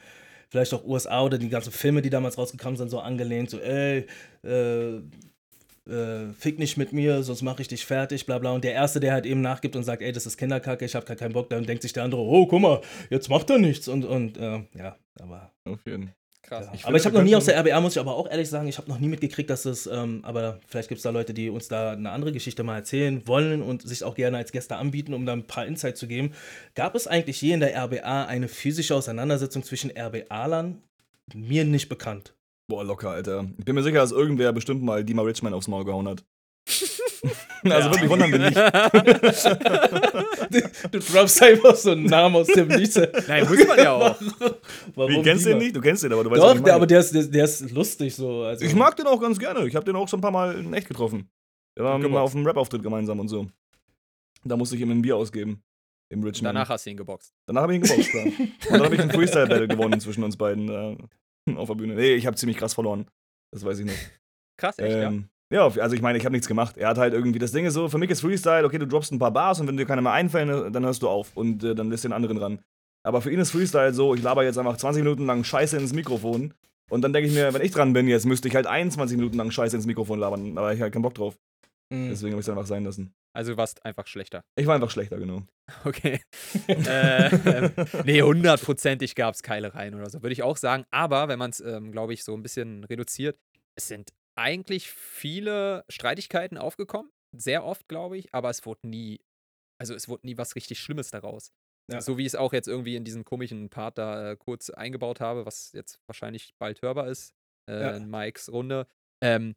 [0.50, 4.06] vielleicht auch USA oder die ganzen Filme, die damals rausgekommen sind, so angelehnt, so, ey,
[4.42, 5.00] äh,
[5.88, 8.52] äh, fick nicht mit mir, sonst mache ich dich fertig, bla bla.
[8.52, 11.06] Und der Erste, der halt eben nachgibt und sagt, ey, das ist Kinderkacke, ich habe
[11.06, 12.80] gar keinen Bock, dann denkt sich der andere, oh, guck mal,
[13.10, 13.88] jetzt macht er nichts.
[13.88, 16.14] Und, und äh, ja, aber auf jeden Fall.
[16.44, 16.66] Krass.
[16.66, 16.74] ja.
[16.74, 18.68] Ich aber ich habe noch nie aus der RBA, muss ich aber auch ehrlich sagen,
[18.68, 21.48] ich habe noch nie mitgekriegt, dass es, ähm, aber vielleicht gibt es da Leute, die
[21.48, 25.14] uns da eine andere Geschichte mal erzählen wollen und sich auch gerne als Gäste anbieten,
[25.14, 26.32] um da ein paar Insights zu geben.
[26.74, 30.82] Gab es eigentlich je in der RBA eine physische Auseinandersetzung zwischen RBA-Lern?
[31.34, 32.34] Mir nicht bekannt.
[32.66, 33.46] Boah, locker, Alter.
[33.58, 36.24] Ich bin mir sicher, dass irgendwer bestimmt mal Dima Richman aufs Maul gehauen hat.
[37.64, 38.56] also wirklich wundern wir nicht.
[40.92, 42.98] du droppst einfach so einen Namen aus dem Nichts.
[43.28, 44.16] Nein, muss man ja auch.
[44.94, 45.76] Warum Wie, kennst du den nicht?
[45.76, 46.76] Du kennst den, aber du weißt Doch, was ich der, meine.
[46.76, 48.42] aber der ist, der, der ist lustig so.
[48.42, 49.66] Also, Ich mag den auch ganz gerne.
[49.66, 51.28] Ich habe den auch schon ein paar Mal in echt getroffen.
[51.76, 53.46] Wir waren mal auf einem Rap-Auftritt gemeinsam und so.
[54.44, 55.62] Da musste ich ihm ein Bier ausgeben.
[56.10, 56.54] Im Richmond.
[56.54, 57.34] Danach hast du ihn geboxt.
[57.46, 58.22] Danach habe ich ihn geboxt, ja.
[58.22, 60.68] Und dann habe ich ein Freestyle-Battle gewonnen zwischen uns beiden
[61.56, 61.94] auf der Bühne.
[61.94, 63.06] Nee, ich habe ziemlich krass verloren.
[63.52, 63.92] Das weiß ich noch.
[64.56, 65.08] Krass, echt, ja.
[65.08, 66.76] Ähm, ja, auf- also ich meine, ich habe nichts gemacht.
[66.76, 69.12] Er hat halt irgendwie, das Ding ist so, für mich ist Freestyle, okay, du droppst
[69.12, 71.74] ein paar Bars und wenn dir keine mehr einfallen, dann hörst du auf und äh,
[71.74, 72.60] dann lässt den anderen ran.
[73.04, 75.92] Aber für ihn ist Freestyle so, ich laber jetzt einfach 20 Minuten lang Scheiße ins
[75.92, 76.54] Mikrofon
[76.90, 79.36] und dann denke ich mir, wenn ich dran bin, jetzt müsste ich halt 21 Minuten
[79.36, 81.36] lang Scheiße ins Mikrofon labern, aber ich halt keinen Bock drauf.
[81.92, 82.08] Mhm.
[82.10, 83.12] Deswegen habe ich es einfach sein lassen.
[83.36, 84.44] Also du warst einfach schlechter.
[84.56, 85.42] Ich war einfach schlechter, genau.
[85.84, 86.20] Okay.
[86.68, 87.72] äh, ähm,
[88.04, 90.84] nee, hundertprozentig gab es Keilereien oder so, würde ich auch sagen.
[90.90, 93.38] Aber wenn man es, ähm, glaube ich, so ein bisschen reduziert,
[93.76, 97.10] es sind eigentlich viele Streitigkeiten aufgekommen.
[97.36, 99.20] Sehr oft, glaube ich, aber es wurde nie,
[99.80, 101.50] also es wurde nie was richtig Schlimmes daraus.
[101.92, 102.00] Ja.
[102.00, 105.20] So wie ich es auch jetzt irgendwie in diesem komischen Part da äh, kurz eingebaut
[105.20, 107.34] habe, was jetzt wahrscheinlich bald hörbar ist,
[107.68, 107.90] äh, Ja.
[107.96, 108.86] in Mikes Runde.
[109.22, 109.56] Ähm,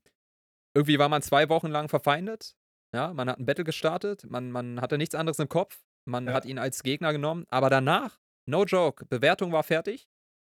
[0.75, 2.55] irgendwie war man zwei Wochen lang verfeindet.
[2.93, 6.33] Ja, man hat ein Battle gestartet, man, man hatte nichts anderes im Kopf, man Ja.
[6.33, 10.07] hat ihn als Gegner genommen, aber danach, no joke, Bewertung war fertig.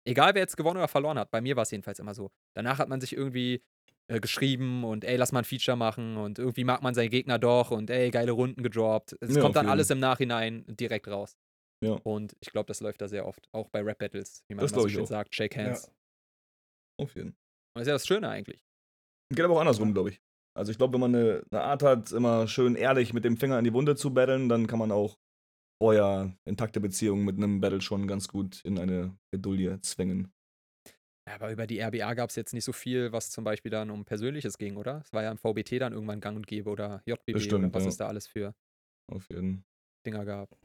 [0.06, 2.30] Egal wer jetzt gewonnen oder verloren hat, bei mir war es jedenfalls immer so.
[2.54, 3.64] Danach hat man sich irgendwie
[4.08, 7.38] äh, geschrieben und ey, lass mal ein Feature machen und irgendwie mag man seinen Gegner
[7.38, 9.16] doch und ey, geile Runden gedroppt.
[9.20, 11.36] Es Ja, kommt dann alles im Nachhinein direkt raus.
[11.82, 11.94] Ja.
[12.02, 14.82] Und ich glaube, das läuft da sehr oft, auch bei Rap-Battles, wie man Das immer
[14.82, 15.08] so schön auch.
[15.08, 15.90] sagt, Shake Hands.
[16.98, 17.36] Auf jeden Und
[17.74, 18.62] das ist ja das Schöne eigentlich.
[19.30, 20.20] Geht aber auch andersrum, glaube ich.
[20.56, 23.58] Also ich glaube, wenn man eine, eine Art hat, immer schön ehrlich mit dem Finger
[23.58, 25.18] in die Wunde zu battlen, dann kann man auch
[25.82, 30.32] vorher intakte Beziehungen mit einem Battle schon ganz gut in eine Bedulie zwängen.
[31.26, 33.90] Ja, aber über die RBA gab es jetzt nicht so viel, was zum Beispiel dann
[33.90, 35.00] um Persönliches ging, oder?
[35.04, 37.86] Es war ja im VBT dann irgendwann gang und gäbe oder JBB stimmt, oder was
[37.86, 37.90] ja.
[37.92, 38.54] es da alles für
[39.06, 39.64] Auf jeden
[40.06, 40.56] Dinger gab.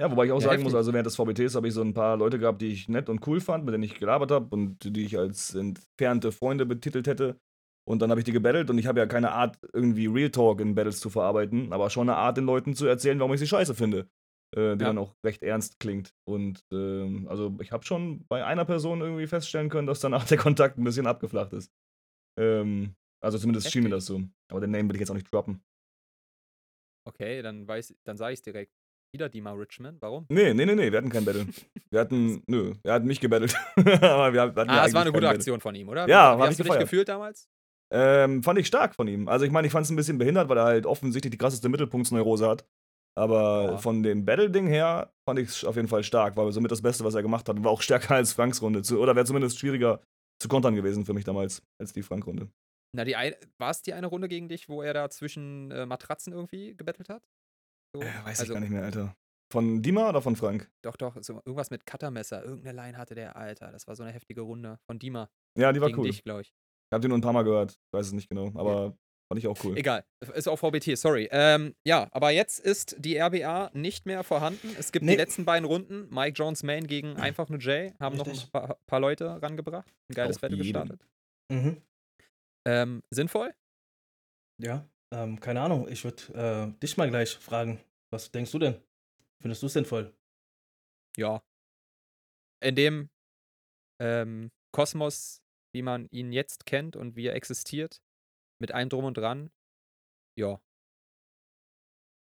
[0.00, 0.74] Ja, wobei ich auch Ja, sagen muss, heftig.
[0.74, 3.26] also während des VBTs habe ich so ein paar Leute gehabt, die ich nett und
[3.26, 7.40] cool fand, mit denen ich gelabert habe und die ich als entfernte Freunde betitelt hätte.
[7.88, 10.60] Und dann habe ich die gebettelt und ich habe ja keine Art, irgendwie Real Talk
[10.60, 13.46] in Battles zu verarbeiten, aber schon eine Art, den Leuten zu erzählen, warum ich sie
[13.46, 14.10] scheiße finde.
[14.54, 14.88] Äh, die Ja.
[14.88, 16.14] dann auch recht ernst klingt.
[16.26, 20.36] Und ähm, also ich habe schon bei einer Person irgendwie feststellen können, dass danach der
[20.38, 21.72] Kontakt ein bisschen abgeflacht ist.
[22.38, 23.96] Ähm, also zumindest schien mir Heftig.
[23.98, 24.22] das so.
[24.50, 25.62] Aber den Name will ich jetzt auch nicht droppen.
[27.06, 28.72] Okay, dann weiß dann sage ich es direkt.
[29.14, 30.02] Wieder Dima Richmond.
[30.02, 30.26] Warum?
[30.28, 31.46] Nee, nee, nee, nee, wir hatten kein Battle.
[31.90, 33.56] Wir hatten, nö, er hat mich gebettelt.
[34.02, 36.06] aber wir hatten Ah, es war eine gute Aktion von ihm, oder?
[36.06, 37.48] Ja, wie, wie hast du dich gefühlt damals?
[37.90, 39.28] Ähm, fand ich stark von ihm.
[39.28, 41.68] Also ich meine, ich fand es ein bisschen behindert, weil er halt offensichtlich die krasseste
[41.68, 42.66] Mittelpunktsneurose hat.
[43.16, 43.78] Aber Ja.
[43.78, 46.36] von dem Battle-Ding her fand ich es auf jeden Fall stark.
[46.36, 47.56] War somit das Beste, was er gemacht hat.
[47.56, 48.82] Und war auch stärker als Franks Runde.
[48.82, 50.02] Zu, oder wäre zumindest schwieriger
[50.40, 52.48] zu kontern gewesen für mich damals als die Frank-Runde.
[52.94, 53.14] Na, die
[53.58, 57.08] war es die eine Runde gegen dich, wo er da zwischen äh, Matratzen irgendwie gebettelt
[57.08, 57.22] hat?
[57.94, 58.02] So?
[58.02, 59.16] Äh, weiß also, ich gar nicht mehr, Alter.
[59.52, 60.70] Von Dima oder von Frank?
[60.84, 62.44] Doch, doch, so irgendwas mit Cuttermesser.
[62.44, 63.72] Irgendeine Line hatte der, Alter.
[63.72, 64.78] Das war so eine heftige Runde.
[64.86, 65.30] Von Dima.
[65.58, 66.06] Ja, die war gegen cool.
[66.06, 66.52] dich, glaube ich.
[66.90, 67.72] Ich hab die nur ein paar Mal gehört.
[67.72, 68.46] Ich weiß es nicht genau.
[68.54, 68.96] Aber
[69.30, 69.76] fand ich auch cool.
[69.76, 70.04] Egal.
[70.34, 71.28] Ist auch VBT, sorry.
[71.30, 74.74] Ähm, ja, aber jetzt ist die RBA nicht mehr vorhanden.
[74.78, 75.12] Es gibt Nee.
[75.12, 76.08] die letzten beiden Runden.
[76.12, 77.92] Mike Jones Main gegen einfach nur Jay.
[78.00, 78.46] Haben noch Richtig.
[78.46, 79.92] ein paar, paar Leute rangebracht.
[80.10, 80.72] Ein geiles Battle jeden.
[80.72, 81.06] gestartet.
[81.52, 81.82] Mhm.
[82.66, 83.54] Ähm, sinnvoll?
[84.60, 85.88] Ja, ähm, keine Ahnung.
[85.88, 86.22] Ich würde
[86.74, 87.80] äh, dich mal gleich fragen.
[88.10, 88.82] Was denkst du denn?
[89.40, 90.14] Findest du es sinnvoll?
[91.16, 91.42] Ja.
[92.64, 93.08] In dem
[94.00, 95.42] ähm, Kosmos,
[95.72, 98.00] wie man ihn jetzt kennt und wie er existiert,
[98.60, 99.50] mit allem drum und dran,
[100.38, 100.60] ja.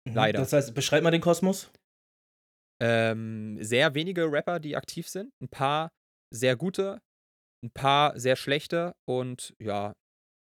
[0.07, 0.15] Mhm.
[0.15, 0.39] Leider.
[0.39, 1.71] Das heißt, beschreib mal den Kosmos.
[2.82, 5.32] Ähm, sehr wenige Rapper, die aktiv sind.
[5.39, 5.91] Ein paar
[6.34, 7.01] sehr gute,
[7.63, 9.93] ein paar sehr schlechte und ja,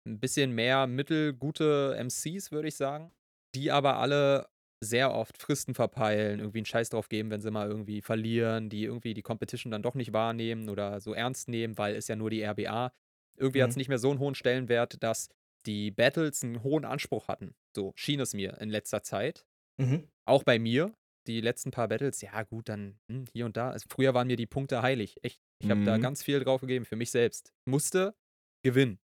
[0.08, 3.12] ein bisschen mehr mittelgute MCs, würde ich sagen.
[3.56, 4.48] Die aber alle
[4.82, 8.84] sehr oft Fristen verpeilen, irgendwie einen Scheiß drauf geben, wenn sie mal irgendwie verlieren, die
[8.86, 12.30] irgendwie die Competition dann doch nicht wahrnehmen oder so ernst nehmen, weil es ja nur
[12.30, 12.94] die RBA.
[13.38, 13.78] Irgendwie hat es Mhm.
[13.78, 15.30] nicht mehr so einen hohen Stellenwert, dass
[15.66, 17.56] die Battles einen hohen Anspruch hatten.
[17.76, 19.46] So schien es mir in letzter Zeit
[19.78, 20.10] Mhm.
[20.26, 20.94] auch bei mir,
[21.28, 23.72] die letzten paar Battles, ja gut, dann hm, hier und da.
[23.72, 25.18] Also früher waren mir die Punkte heilig.
[25.24, 25.42] Echt.
[25.62, 26.00] Ich habe da Mhm.
[26.00, 27.54] ganz viel drauf gegeben für mich selbst.
[27.66, 28.16] Musste
[28.64, 29.00] gewinnen.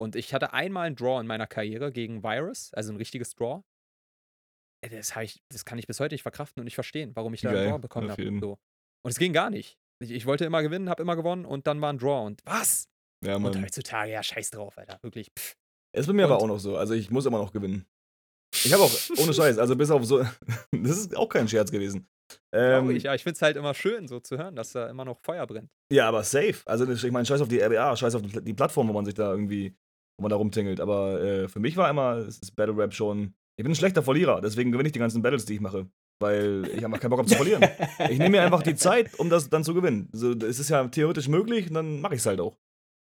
[0.00, 3.62] Und ich hatte einmal einen Draw in meiner Karriere gegen Virus, also ein richtiges Draw.
[4.88, 7.50] Das, ich, das kann ich bis heute nicht verkraften und nicht verstehen, warum ich da
[7.52, 8.38] Geil, einen Draw bekommen habe.
[8.40, 8.52] So.
[9.04, 9.78] Und es ging gar nicht.
[10.02, 12.24] Ich, ich wollte immer gewinnen, habe immer gewonnen und dann war ein Draw.
[12.26, 12.88] Und was?
[13.24, 13.62] Ja, Und Mann.
[13.62, 14.98] heutzutage, ja, scheiß drauf, Alter.
[15.02, 15.30] Wirklich.
[15.38, 15.54] Pff.
[15.94, 16.76] Ist bei mir aber Und- auch noch so.
[16.76, 17.86] Also ich muss immer noch gewinnen.
[18.54, 20.22] Ich habe auch, ohne Scheiß, also bis auf so,
[20.72, 22.08] das ist auch kein Scherz gewesen.
[22.54, 25.04] Ähm, ich, ja, ich finde es halt immer schön, so zu hören, dass da immer
[25.04, 25.70] noch Feuer brennt.
[25.92, 26.62] ja, aber safe.
[26.64, 29.30] Also ich meine, scheiß auf die RBA, scheiß auf die Plattform, wo man sich da
[29.30, 29.76] irgendwie,
[30.16, 30.80] wo man da rumtingelt.
[30.80, 34.02] Aber äh, für mich war immer, es ist Battle Rap schon, ich bin ein schlechter
[34.02, 35.86] Verlierer, deswegen gewinne ich die ganzen Battles, die ich mache.
[36.18, 37.62] Weil ich einfach keinen Bock habe zu verlieren.
[38.08, 40.08] Ich nehme mir einfach die Zeit, um das dann zu gewinnen.
[40.12, 42.56] So, es ist ja theoretisch möglich und dann mache ich es halt auch.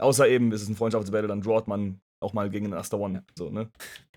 [0.01, 3.25] Außer eben, es ist ein Freundschaftsbattle, dann drawt man auch mal gegen den Aster One.
[3.37, 3.69] So, ne?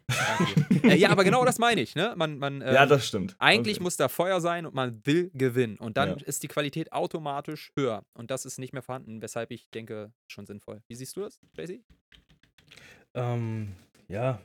[0.07, 0.89] Danke.
[0.89, 2.15] äh, ja, aber genau das meine ich, ne?
[2.17, 3.35] Man, man, ja, ähm, das stimmt.
[3.41, 3.83] Eigentlich Okay.
[3.83, 5.79] muss da Feuer sein und man will gewinnen.
[5.79, 6.25] Und dann Ja.
[6.27, 8.05] ist die Qualität automatisch höher.
[8.15, 10.81] Und das ist nicht mehr vorhanden, weshalb ich denke, schon sinnvoll.
[10.87, 11.81] Wie siehst du das, Jay-Z?
[13.15, 13.73] Ähm,
[14.09, 14.41] ja,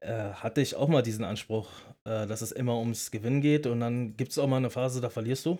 [0.00, 1.68] äh, hatte ich auch mal diesen Anspruch,
[2.04, 5.00] äh, dass es immer ums Gewinnen geht und dann gibt es auch mal eine Phase,
[5.00, 5.58] da verlierst du.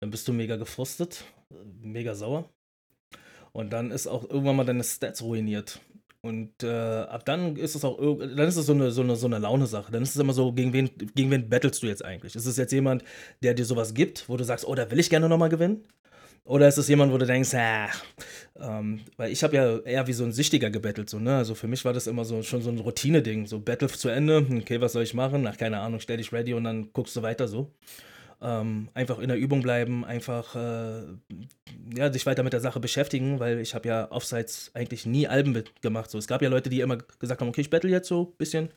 [0.00, 2.48] Dann bist du mega gefrustet, äh, mega sauer.
[3.52, 5.80] Und dann ist auch irgendwann mal deine Stats ruiniert.
[6.20, 9.26] Und äh, ab dann ist es auch dann ist es so eine, so eine, so
[9.26, 9.92] eine Laune-Sache.
[9.92, 12.34] Dann ist es immer so, gegen wen, gegen wen battlest du jetzt eigentlich?
[12.34, 13.04] Ist es jetzt jemand,
[13.42, 15.84] der dir sowas gibt, wo du sagst, oh, da will ich gerne nochmal gewinnen?
[16.46, 17.88] Oder ist es jemand, wo du denkst, ah,
[18.60, 21.36] ähm, weil ich habe ja eher wie so ein Süchtiger gebettelt, so, ne?
[21.36, 23.46] Also für mich war das immer so schon so ein Routine-Ding.
[23.46, 25.46] So Battle zu Ende, okay, was soll ich machen?
[25.46, 27.72] Ach, keine Ahnung, stell dich ready und dann guckst du weiter so.
[28.42, 31.02] Ähm, einfach in der Übung bleiben, einfach äh,
[31.94, 35.64] ja, sich weiter mit der Sache beschäftigen, weil ich habe ja Offsites eigentlich nie Alben
[35.80, 36.10] gemacht.
[36.10, 36.18] So.
[36.18, 38.68] Es gab ja Leute, die immer gesagt haben, okay, ich battle jetzt so ein bisschen,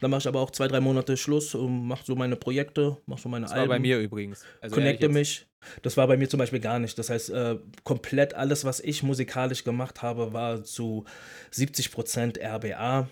[0.00, 3.20] dann mache ich aber auch zwei, drei Monate Schluss und mache so meine Projekte, mache
[3.20, 4.44] so meine Das Alben war bei mir übrigens.
[4.60, 5.46] Also connecte mich.
[5.82, 6.98] Das war bei mir zum Beispiel gar nicht.
[6.98, 11.04] Das heißt, äh, komplett alles, was ich musikalisch gemacht habe, war zu
[11.52, 13.08] 70% RBA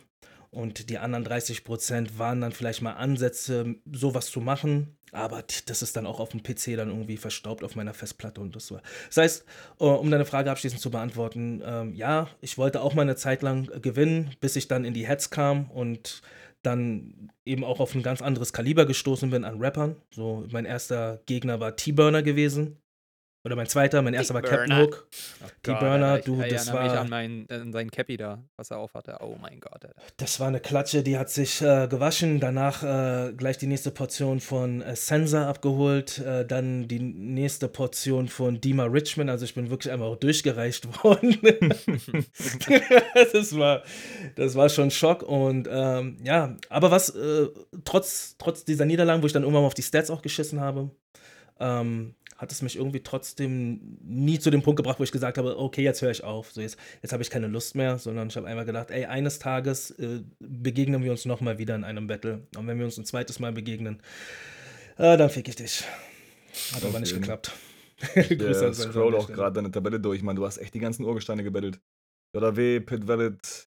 [0.53, 4.97] und die anderen 30% waren dann vielleicht mal Ansätze, sowas zu machen.
[5.11, 8.55] Aber das ist dann auch auf dem PC dann irgendwie verstaubt auf meiner Festplatte und
[8.55, 8.83] das war.
[9.09, 9.45] Das heißt,
[9.81, 13.43] äh, um deine Frage abschließend zu beantworten, ähm, ja, ich wollte auch mal eine Zeit
[13.43, 16.23] lang gewinnen, bis ich dann in die Heads kam und
[16.63, 19.97] dann eben auch auf ein ganz anderes Kaliber gestoßen bin an Rappern.
[20.11, 22.82] So, mein erster Gegner war T-Burner gewesen.
[23.45, 24.79] Oder mein zweiter, mein erster war Captain.
[24.79, 25.09] Hook.
[25.11, 25.67] gesagt.
[25.67, 28.71] die Burner, ich du, das erinnere mich war- an, mein, an sein Cappy da, was
[28.71, 29.17] er aufhatte.
[29.21, 30.01] Oh mein Gott, Alter.
[30.17, 32.39] Das war eine Klatsche, die hat sich äh, gewaschen.
[32.39, 36.19] Danach äh, gleich die nächste Portion von äh, Sensa abgeholt.
[36.19, 39.29] Äh, dann die nächste Portion von Dima Richmond.
[39.29, 41.37] Also ich bin wirklich einmal auch durchgereicht worden.
[43.33, 43.83] das, war,
[44.37, 45.23] das war schon Schock.
[45.25, 47.49] Und ähm, ja, aber was, äh,
[47.85, 50.91] trotz, trotz dieser Niederlagen, wo ich dann irgendwann mal auf die Stats auch geschissen habe,
[51.61, 55.57] ähm, hat es mich irgendwie trotzdem nie zu dem Punkt gebracht, wo ich gesagt habe,
[55.57, 56.51] okay, jetzt höre ich auf.
[56.51, 59.39] So jetzt, jetzt habe ich keine Lust mehr, sondern ich habe einfach gedacht, ey, eines
[59.39, 62.49] Tages äh, begegnen wir uns nochmal wieder in einem Battle.
[62.57, 64.03] Und wenn wir uns ein zweites Mal begegnen,
[64.99, 65.85] äh, dann fick ich dich.
[66.75, 67.53] Hat aber nicht geklappt.
[68.17, 70.25] Der Grüße an Sensa an scroll auch gerade deine Tabelle durch.
[70.25, 71.81] Man, du hast echt die ganzen Urgesteine gebettelt.
[72.37, 73.69] JW, Pit Valid,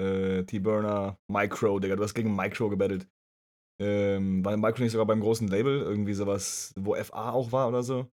[0.00, 1.96] äh, T-Burner, Micro, Digga.
[1.96, 3.06] Du hast gegen Micro gebettelt.
[3.80, 5.80] Ähm, war Micro nicht sogar beim großen Label?
[5.82, 8.10] Irgendwie sowas, wo FA auch war oder so?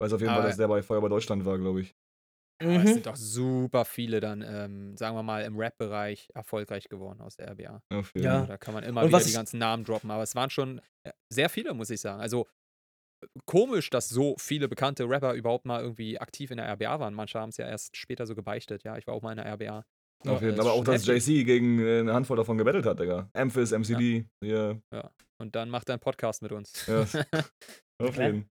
[0.00, 1.94] Weiß auf jeden Fall, Aber- dass der bei Feuerwehr Deutschland war, glaube ich.
[2.62, 2.94] Aber es Mhm.
[2.94, 7.48] sind doch super viele dann, ähm, sagen wir mal, im Rap-Bereich erfolgreich geworden aus der
[7.48, 7.82] RBA.
[7.92, 8.38] Auf jeden Ja.
[8.40, 8.46] Fall.
[8.48, 11.12] Da kann man immer Und wieder die ganzen Namen droppen, aber es waren schon äh,
[11.30, 12.20] sehr viele, muss ich sagen.
[12.20, 12.46] Also
[13.46, 17.14] komisch, dass so viele bekannte Rapper überhaupt mal irgendwie aktiv in der RBA waren.
[17.14, 18.84] Manche haben es ja erst später so gebeichtet.
[18.84, 19.84] Ja, ich war auch mal in der RBA.
[20.26, 20.60] Auf Ja, jeden.
[20.60, 21.06] Aber auch, dass.
[21.06, 23.28] JC gegen äh, eine Handvoll davon gebettelt hat, Digga.
[23.34, 24.76] Amphis, MCD, ja.
[25.38, 26.86] Und dann macht er einen Podcast mit uns.
[26.86, 27.00] Ja.
[27.98, 28.48] Auf jeden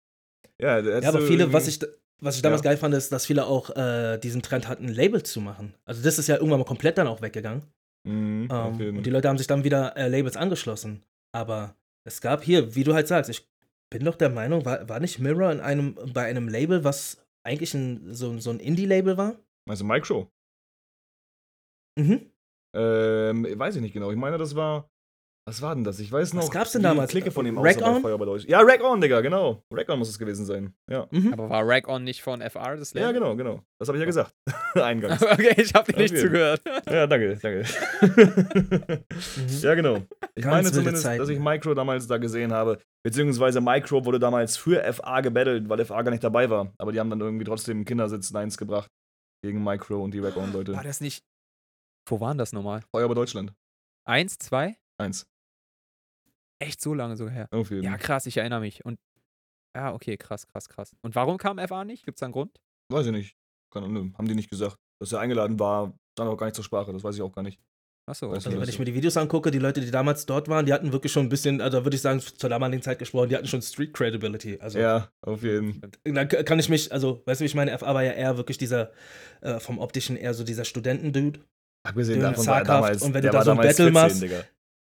[0.62, 1.80] Ja, Ja, aber viele, was ich,
[2.20, 2.72] was ich damals Ja.
[2.72, 5.74] geil fand, ist, dass viele auch äh, diesen Trend hatten, Labels zu machen.
[5.86, 7.64] Also das ist ja irgendwann mal komplett dann auch weggegangen.
[8.08, 11.04] Mhm, Ähm, und die Leute haben sich dann wieder äh, Labels angeschlossen.
[11.34, 13.46] Aber es gab hier, wie du halt sagst, ich
[13.90, 17.74] bin doch der Meinung, war, war nicht Mirror in einem, bei einem Label, was eigentlich
[17.74, 19.36] ein, so, so ein Indie-Label war?
[19.70, 20.30] Also Micro.
[21.98, 22.32] Mhm.
[22.76, 24.12] Ähm, weiß ich nicht genau.
[24.12, 24.90] Ich meine, das war.
[25.48, 25.98] Was war denn das?
[26.02, 26.44] Ich weiß noch.
[26.44, 27.10] Was gab's denn damals?
[27.10, 28.40] Clique von ihm Rack bei On?
[28.48, 29.64] Ja, Rack On, Digga, genau.
[29.72, 30.74] Rack On muss es gewesen sein.
[30.92, 31.08] Ja.
[31.10, 31.32] Mhm.
[31.32, 33.14] aber war Rag On nicht von FR das Ja, Label?
[33.22, 33.64] genau, genau.
[33.80, 34.34] Das habe ich ja gesagt.
[34.76, 35.24] Eingangs.
[35.24, 36.62] okay, ich habe dir Auf nicht zugehört.
[36.90, 37.64] Ja, danke, danke.
[38.02, 39.60] Mhm.
[39.62, 39.98] ja, genau.
[40.36, 41.20] Ich Ganz meine zumindest, Zeiten.
[41.20, 42.80] dass ich Micro damals da gesehen habe.
[43.06, 46.74] Beziehungsweise Micro wurde damals für FA gebettelt, weil FA gar nicht dabei war.
[46.78, 48.90] Aber die haben dann irgendwie trotzdem Kindersitz Neins gebracht.
[49.46, 50.76] Gegen Micro und die Rack On-Leute.
[50.76, 51.24] War das nicht.
[52.08, 52.82] Wo waren das nochmal?
[52.92, 53.54] Feuerwehr Deutschland.
[54.06, 54.78] Eins, zwei?
[54.98, 55.28] Eins.
[56.60, 57.48] Echt so lange sogar her.
[57.52, 58.84] Auf jeden Ja, krass, ich erinnere mich.
[58.86, 59.00] Und
[59.76, 60.96] ja, okay, krass, krass, krass.
[61.02, 62.04] Und warum kam FA nicht?
[62.06, 62.60] Gibt es da einen Grund?
[62.92, 63.36] Weiß ich nicht.
[63.72, 64.78] Keine Ahnung, haben die nicht gesagt.
[65.00, 66.92] Dass er eingeladen war, stand auch gar nicht zur Sprache.
[66.94, 67.60] Das weiß ich auch gar nicht.
[68.10, 68.62] Achso, du, Also okay.
[68.62, 71.12] wenn ich mir die Videos angucke, die Leute, die damals dort waren, die hatten wirklich
[71.12, 73.94] schon ein bisschen, also würde ich sagen, zur damaligen Zeit gesprochen, die hatten schon Street
[73.94, 74.58] Credibility.
[74.62, 77.72] Also Ja, auf jeden da k- kann ich mich, also weißt du, wie ich meine,
[77.78, 78.94] FA war ja eher wirklich dieser,
[79.42, 81.42] äh, vom optischen eher so dieser Studentendude.
[81.88, 83.78] Abgesehen Dünn, davon war er damals, Und wenn du der da war so ein damals
[83.78, 84.44] Battle 14, machst, Digga.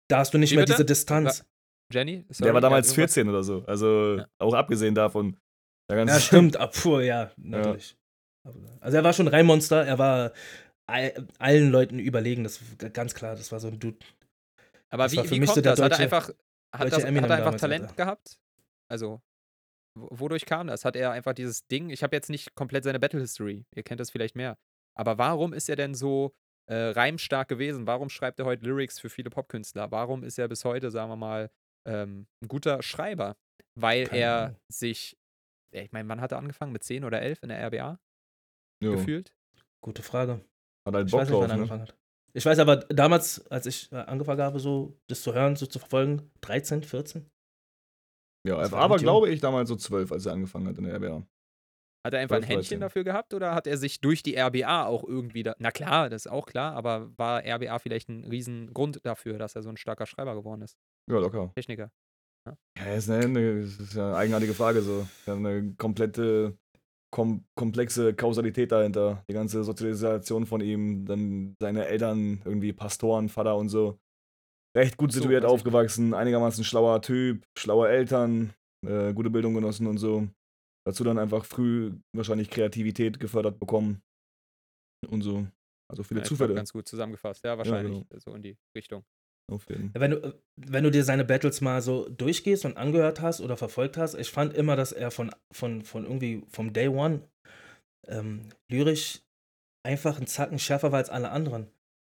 [0.08, 0.74] Da hast du nicht Wie mehr bitte?
[0.76, 1.44] diese Distanz.
[1.92, 2.24] Jenny?
[2.24, 3.14] Der sorry, war damals ja, irgendwas?
[3.14, 3.64] 14 oder so.
[3.66, 4.26] Also Ja.
[4.38, 5.36] auch abgesehen davon.
[5.90, 7.96] Der ganze Ja, stimmt, ah, puh, ja, natürlich.
[8.80, 10.32] Also er war schon ein Reinmonster, er war
[10.88, 13.98] all, allen Leuten überlegen, das ist ganz klar, das war so ein Dude.
[14.90, 15.80] Aber Das wie, war wie so kommt der das?
[15.80, 16.34] Hat er deutsche- einfach, hat,
[16.80, 17.94] deutsche das, hat er einfach Talent Alter.
[17.96, 18.38] gehabt?
[18.90, 19.20] Also,
[19.98, 20.84] wo- wodurch kam das?
[20.84, 21.90] Hat er einfach dieses Ding?
[21.90, 23.64] Ich habe jetzt nicht komplett seine Battle History.
[23.74, 24.56] Ihr kennt das vielleicht mehr.
[24.98, 26.34] Aber warum ist er denn so
[26.72, 27.86] äh, reimstark gewesen?
[27.86, 29.90] Warum schreibt er heute Lyrics für viele Popkünstler?
[29.90, 31.50] Warum ist er bis heute, sagen wir mal,
[31.86, 33.36] ähm, ein guter Schreiber?
[33.74, 34.56] Weil Keine er Ahnung.
[34.70, 35.16] sich,
[35.72, 36.72] ich meine, wann hat er angefangen?
[36.72, 37.98] Mit 10 oder 11 in der RBA
[38.82, 39.34] Jo, gefühlt?
[39.82, 40.44] Gute Frage.
[40.86, 41.54] hat halt Ich Bock weiß nicht, wann drauf, er ne?
[41.54, 41.96] angefangen hat.
[42.34, 45.78] Ich weiß aber damals, als ich äh, angefangen habe, so das zu hören, so zu
[45.78, 47.30] verfolgen, 13, 14?
[48.48, 50.84] Ja, Das er war aber, glaube ich, damals so 12, als er angefangen hat in
[50.84, 51.26] der RBA.
[52.04, 52.80] Hat er einfach ein 12, Händchen 13.
[52.80, 55.54] dafür gehabt oder hat er sich durch die RBA auch irgendwie da.
[55.58, 59.62] Na klar, das ist auch klar, aber war RBA vielleicht ein Riesengrund dafür, dass er
[59.62, 60.76] so ein starker Schreiber geworden ist?
[61.08, 61.52] Ja, locker.
[61.54, 61.92] Techniker.
[62.48, 65.06] Ja, das ist, eine, das ist ja eine eigenartige Frage so.
[65.26, 66.58] Ja, eine komplette,
[67.12, 69.24] kom komplexe Kausalität dahinter.
[69.28, 74.00] Die ganze Sozialisation von ihm, dann seine Eltern, irgendwie Pastoren, Vater und so.
[74.76, 78.54] Recht gut So, situiert ich aufgewachsen, einigermaßen schlauer Typ, schlaue Eltern,
[78.86, 80.26] äh, gute Bildung genossen und so.
[80.84, 84.02] Dazu dann einfach früh wahrscheinlich Kreativität gefördert bekommen.
[85.08, 85.46] Und so.
[85.90, 86.54] Also viele Ja, Zufälle.
[86.54, 88.08] Ganz gut zusammengefasst, ja, wahrscheinlich.
[88.08, 88.20] genau.
[88.20, 89.04] So in die Richtung.
[89.50, 89.92] Auf jeden.
[89.94, 93.56] Ja, Wenn du, wenn du dir seine Battles mal so durchgehst und angehört hast oder
[93.56, 97.28] verfolgt hast, ich fand immer, dass er von, von, von irgendwie vom Day One
[98.06, 99.20] ähm, lyrisch
[99.84, 101.68] einfach einen Zacken schärfer war als alle anderen.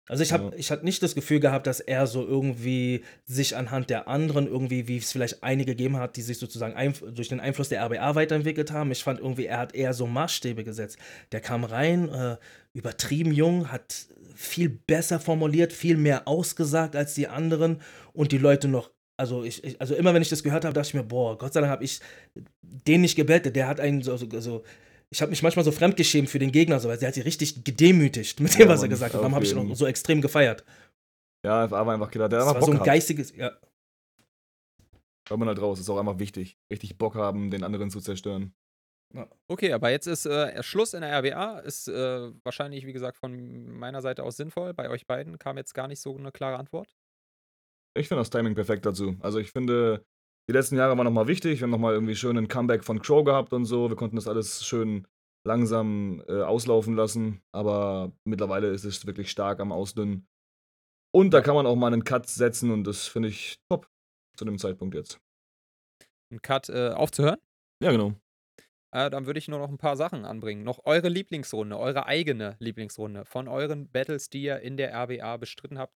[0.07, 0.51] Also ich habe Ja.
[0.57, 4.87] ich hatte nicht das Gefühl gehabt, dass er so irgendwie sich anhand der anderen irgendwie,
[4.87, 8.71] wie es vielleicht einige gegeben hat, die sich sozusagen durch den Einfluss der RBA weiterentwickelt
[8.71, 8.91] haben.
[8.91, 10.97] Ich fand irgendwie, er hat eher so Maßstäbe gesetzt.
[11.31, 12.37] Der kam rein, äh,
[12.73, 17.79] übertrieben jung, hat viel besser formuliert, viel mehr ausgesagt als die anderen
[18.13, 18.91] und die Leute noch.
[19.17, 21.53] Also, ich, ich, also immer wenn ich das gehört habe, dachte ich mir, boah, Gott
[21.53, 21.99] sei Dank habe ich
[22.63, 23.55] den nicht gebettet.
[23.55, 24.63] Der hat einen so, so, so
[25.11, 27.63] ich habe mich manchmal so fremdgeschämt für den Gegner, so, weil der hat sie richtig
[27.63, 29.19] gedemütigt mit dem, Ja, was er gesagt hat.
[29.19, 30.63] auf Darum habe ich ihn auch so extrem gefeiert.
[31.45, 32.29] Ja, er war einfach Killer.
[32.29, 32.95] Der hat Das einfach war so Bock ein gehabt.
[32.95, 33.51] geistiges, ja,
[35.27, 36.57] Hört man halt raus, ist auch einfach wichtig.
[36.71, 38.53] Richtig Bock haben, den anderen zu zerstören.
[39.47, 41.59] Okay, aber jetzt ist äh, Schluss in der RBA.
[41.59, 44.73] Ist äh, wahrscheinlich, wie gesagt, von meiner Seite aus sinnvoll.
[44.73, 46.95] Bei euch beiden kam jetzt gar nicht so eine klare Antwort.
[47.93, 49.17] Ich finde das Timing perfekt dazu.
[49.19, 50.05] Also ich finde,
[50.49, 51.59] die letzten Jahre waren nochmal wichtig.
[51.59, 53.89] Wir haben nochmal irgendwie schön einen Comeback von Crow gehabt und so.
[53.89, 55.07] Wir konnten das alles schön
[55.45, 57.41] langsam äh, auslaufen lassen.
[57.51, 60.27] Aber mittlerweile ist es wirklich stark am Ausdünnen.
[61.13, 63.89] Und da kann man auch mal einen Cut setzen und das finde ich top
[64.37, 65.19] zu dem Zeitpunkt jetzt.
[66.31, 67.37] Einen Cut äh, aufzuhören.
[67.83, 68.13] Ja, genau.
[68.93, 70.63] Äh, dann würde ich nur noch ein paar Sachen anbringen.
[70.63, 75.77] Noch eure Lieblingsrunde, eure eigene Lieblingsrunde von euren Battles, die ihr in der RBA bestritten
[75.77, 75.97] habt,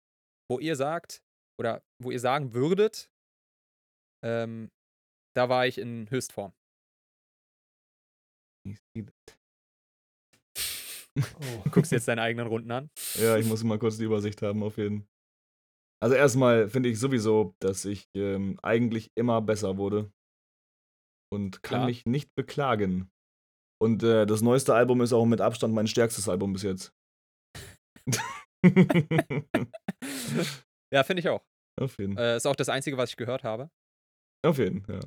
[0.50, 1.22] wo ihr sagt
[1.60, 3.12] oder wo ihr sagen würdet,
[4.24, 4.71] Ähm,
[5.36, 6.53] da war ich in Höchstform.
[11.15, 11.61] Oh.
[11.63, 12.89] Du guckst jetzt deine eigenen Runden an.
[13.15, 15.07] Ja, ich muss mal kurz die Übersicht haben, auf jeden Fall.
[16.01, 20.11] Also erstmal finde ich sowieso, dass ich ähm, eigentlich immer besser wurde.
[21.32, 21.86] Und kann Klar.
[21.86, 23.09] mich nicht beklagen.
[23.82, 26.93] Und äh, das neueste Album ist auch mit Abstand mein stärkstes Album bis jetzt.
[30.93, 31.43] Ja, finde ich auch.
[31.82, 32.15] auf jeden.
[32.17, 33.71] Äh, ist auch das Einzige, was ich gehört habe.
[34.46, 35.00] Auf jeden, ja.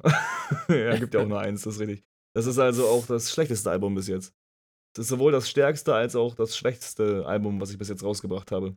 [0.74, 2.04] ja, gibt ja auch nur eins, das ist richtig.
[2.34, 4.34] Das ist also auch das schlechteste Album bis jetzt.
[4.94, 8.50] Das ist sowohl das stärkste als auch das schwächste Album, was ich bis jetzt rausgebracht
[8.50, 8.76] habe.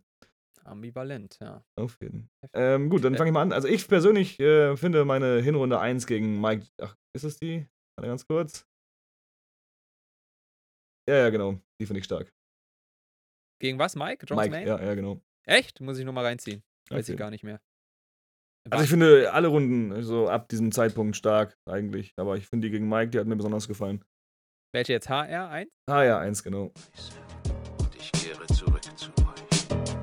[0.66, 1.64] Ambivalent, ja.
[1.78, 2.30] Auf jeden.
[2.54, 3.54] Ähm, gut, dann fange ich mal an.
[3.54, 6.68] Also ich persönlich äh, finde meine Hinrunde 1 gegen Mike.
[6.82, 7.66] Ach, ist es die?
[7.98, 8.68] Warte ganz kurz.
[11.10, 11.60] Ja, ja, genau.
[11.82, 12.32] Die finde ich stark.
[13.62, 14.26] Gegen was, Mike?
[14.28, 14.68] Jones Mike, Main?
[14.68, 15.22] ja, ja, genau.
[15.48, 15.82] Echt?
[15.82, 16.64] Muss ich nur mal reinziehen.
[16.90, 17.14] Weiß Okay.
[17.14, 17.60] ich gar nicht mehr.
[18.70, 22.14] Also ich finde alle Runden so ab diesem Zeitpunkt stark eigentlich.
[22.18, 24.04] Aber ich finde die gegen Mike, die hat mir besonders gefallen.
[24.74, 25.10] Welche jetzt?
[25.10, 25.68] HR1?
[25.88, 26.72] Ah ja, eins, genau.
[27.80, 29.19] Und ich kehre zurück zu.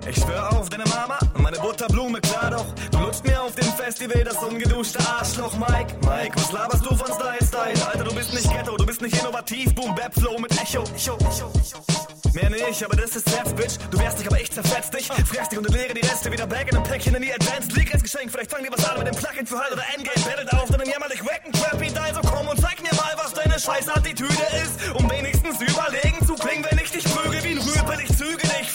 [0.09, 2.67] Ich schwör auf deine Mama, meine Butterblume, klar doch.
[2.93, 5.95] Du lutscht mir auf dem Festival das ungeduschte Arschloch, Mike.
[6.03, 7.87] Mike, was laberst du von Style, Style?
[7.89, 9.75] Alter, du bist nicht Ghetto, du bist nicht innovativ.
[9.75, 10.85] Boom, Bap, Flow mit Echo.
[10.95, 12.07] Echo, Echo, Echo.
[12.35, 13.79] Mehr nicht, aber das ist Herz, Bitch.
[13.91, 15.07] Du wärst dich, aber ich zerfetz dich.
[15.09, 17.93] Fress dich und leere die Reste wieder back in einem Päckchen in die Advanced League
[17.95, 18.31] als Geschenk.
[18.31, 20.21] Vielleicht fangen die was an mit dem Plugin für Hall oder Endgame.
[20.27, 22.15] Battlet auf deinem jämmerlich wacken Crappy Dial.
[22.15, 24.95] So komm und zeig mir mal, was deine scheiß Attitüde ist.
[24.95, 28.05] Um wenigstens überlegen zu klingen, wenn ich dich prüge wie ein Rüpel.
[28.07, 28.16] Ich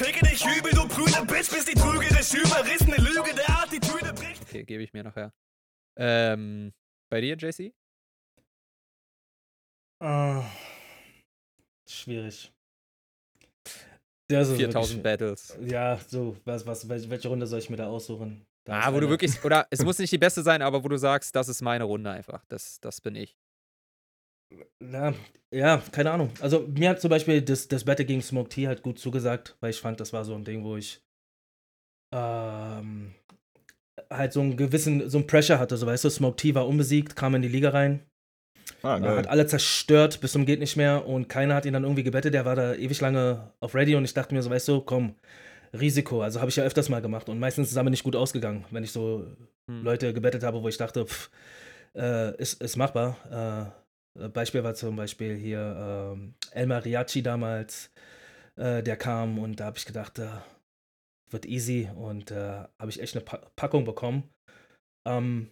[0.03, 4.41] ficke dich übel, du prüde Bitch, bis die trügerisch überrissene Lüge der Attitüde bricht.
[4.43, 5.33] Okay, gebe ich mir nachher.
[5.97, 6.73] Ähm,
[7.09, 7.73] bei dir, JC?
[10.01, 10.43] Ah,
[11.87, 12.51] schwierig.
[14.29, 15.57] Das ist 4000 wirklich- Battles.
[15.61, 18.45] Ja, so, was, was, wel- welche Runde soll ich mir da aussuchen?
[18.63, 20.87] Da Ah, wo du eine- wirklich, oder es muss nicht die beste sein, aber wo
[20.87, 22.43] du sagst, das ist meine Runde einfach.
[22.47, 23.35] Das, das bin ich.
[24.79, 25.13] Na,
[25.51, 26.31] ja, keine Ahnung.
[26.41, 29.69] Also mir hat zum Beispiel das, das Battle gegen Smoke T halt gut zugesagt, weil
[29.69, 31.01] ich fand, das war so ein Ding, wo ich
[32.13, 33.13] ähm,
[34.09, 35.77] halt so einen gewissen, so einen Pressure hatte.
[35.77, 38.05] So weißt du, Smoke T war unbesiegt, kam in die Liga rein,
[38.83, 39.17] Ah, äh, geil.
[39.17, 42.33] hat alle zerstört bis zum geht nicht mehr und keiner hat ihn dann irgendwie gebettet.
[42.33, 45.15] Der war da ewig lange auf Ready und ich dachte mir so, weißt du, komm,
[45.73, 46.21] Risiko.
[46.21, 48.65] Also habe ich ja öfters mal gemacht und meistens ist es aber nicht gut ausgegangen,
[48.71, 49.25] wenn ich so
[49.67, 49.83] Hm.
[49.83, 51.29] Leute gebettet habe, wo ich dachte, pff,
[51.95, 53.17] äh, ist, ist machbar.
[53.75, 53.80] Äh,
[54.13, 57.91] Beispiel war zum Beispiel hier ähm, El Mariachi damals,
[58.55, 60.27] äh, der kam und da habe ich gedacht, äh,
[61.29, 64.29] wird easy und äh, habe ich echt eine pa Packung bekommen.
[65.07, 65.51] Ähm,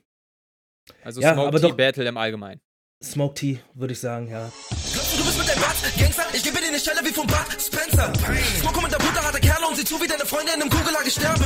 [1.04, 2.60] Also Ja, Smoke Tea Battle im Allgemeinen.
[3.04, 4.52] Smoke Tea, würde ich sagen, ja.
[5.20, 6.24] Du, bist mit deinem Bart Gangster?
[6.32, 8.08] Ich gebe dir eine Stelle wie vom Bud Spencer.
[8.62, 11.12] Smoke mit der Butter harte Kerle und sieh zu, wie deine Freunde in einem Kugellager
[11.12, 11.44] sterben.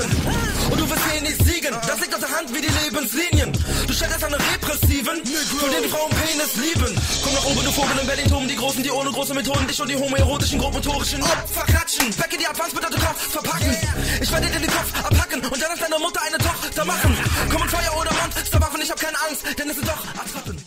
[0.70, 1.74] Und du wirst hier nicht siegen.
[1.88, 3.50] Das liegt auf der Hand wie die Lebenslinien.
[3.88, 5.18] Du stellst an Repressiven,
[5.58, 6.94] von denen die Frauen Penis lieben.
[7.24, 9.90] Komm nach oben, du Vogel in Berlin, die Großen, die ohne große Methoden, dich und
[9.90, 12.14] die homoerotischen, grobmotorischen Opfer klatschen.
[12.14, 13.76] Backe die Advance bedeutet Kopf verpacken.
[14.22, 17.18] Ich werde dir den Kopf abhacken und dann aus deiner Mutter eine Tochter machen.
[17.50, 20.63] Komm mit Feuer oder Monsterwaffen, ich hab keine Angst, denn es sind doch Attrappen.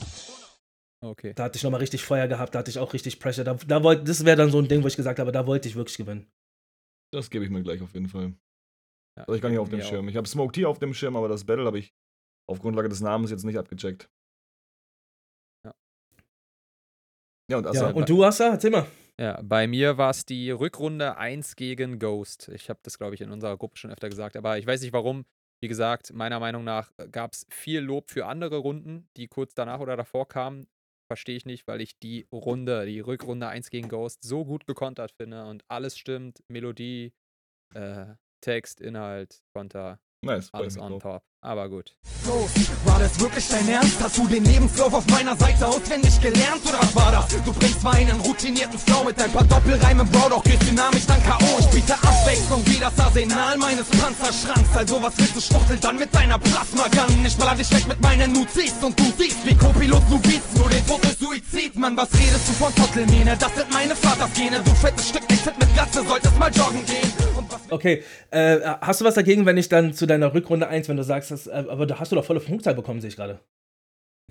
[1.06, 1.32] Okay.
[1.34, 3.44] Da hatte ich nochmal richtig Feuer gehabt, da hatte ich auch richtig Pressure.
[3.44, 5.68] Da, da wollt, das wäre dann so ein Ding, wo ich gesagt habe, da wollte
[5.68, 6.26] ich wirklich gewinnen.
[7.12, 8.34] Das gebe ich mir gleich auf jeden Fall.
[9.16, 9.88] Ja, Also ich gar nicht auf dem mir auch.
[9.88, 10.08] Schirm.
[10.08, 11.94] Ich habe Smoke T auf dem Schirm, aber das Battle habe ich
[12.48, 14.10] auf Grundlage des Namens jetzt nicht abgecheckt.
[15.64, 15.74] Ja.
[17.50, 18.86] Ja, und Ja, Assa, und du, Assa, erzähl mal.
[19.18, 22.48] Ja, bei mir war es die Rückrunde 1 gegen Ghost.
[22.48, 24.92] Ich habe das, glaube ich, in unserer Gruppe schon öfter gesagt, aber ich weiß nicht
[24.92, 25.24] warum.
[25.62, 29.80] Wie gesagt, meiner Meinung nach gab es viel Lob für andere Runden, die kurz danach
[29.80, 30.66] oder davor kamen.
[31.08, 35.12] Verstehe ich nicht, weil ich die Runde, die Rückrunde 1 gegen Ghost so gut gekontert
[35.12, 36.42] finde und alles stimmt.
[36.48, 37.12] Melodie,
[37.74, 40.52] äh, Text, Inhalt, Konter, nice.
[40.52, 41.22] alles on top.
[41.40, 41.94] Aber gut.
[42.84, 44.02] War das wirklich dein Ernst?
[44.02, 46.62] Hast du den Lebenslauf auf meiner Seite auswendig gelernt?
[46.64, 47.28] Oder was war das?
[47.44, 51.22] Du bringst zwar einen routinierten Flow mit ein paar Doppelreimen, Bro, doch gehst dynamisch dann
[51.22, 51.58] K.O.
[51.60, 54.76] Ich biete Abwechslung wie das Arsenal meines Panzerschranks.
[54.76, 57.24] Also was willst du schwuchteln dann mit deiner Plasmagun?
[57.24, 60.68] Ich baller dich weg mit meinen Nuzis und du siehst wie Co-Pilot du bietst nur
[60.68, 61.76] den Fokus Suizid.
[61.76, 63.36] Mann, was redest du von Trottelmähne?
[63.38, 64.60] Das sind meine Vatersgene.
[64.64, 67.12] Du fettes Stück fit mit Glatze, solltest mal joggen gehen.
[67.36, 70.88] Und was Okay, äh, hast du was dagegen, wenn ich dann zu deiner Rückrunde 1,
[70.88, 73.16] wenn du sagst, dass, äh, aber da hast du doch volle Punktzahl bekommen, sehe ich
[73.16, 73.40] gerade.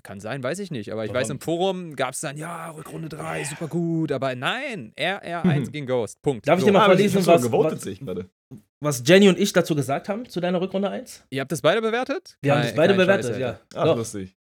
[0.02, 0.92] Kann sein, weiß ich nicht.
[0.92, 1.20] Aber ich Warum?
[1.22, 4.12] weiß, im Forum gab es dann, ja, Rückrunde 3, super gut.
[4.12, 6.22] Aber nein, RR1 gegen Ghost.
[6.22, 6.46] Punkt.
[6.46, 6.66] Darf ich So.
[6.66, 8.00] dir mal Ah, ich sogar was, was, ich
[8.78, 11.24] was Jenny und ich dazu gesagt haben zu deiner Rückrunde 1?
[11.30, 12.36] Ihr habt das beide bewertet?
[12.42, 13.60] Wir haben Kein- das beide bewertet, Scheiß, ja.
[13.74, 13.96] Ach, Doch.
[13.96, 14.36] lustig.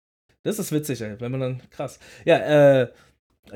[0.44, 1.98] Das ist witzig, ey, wenn man dann krass.
[2.24, 2.36] Ja,
[2.82, 2.88] äh,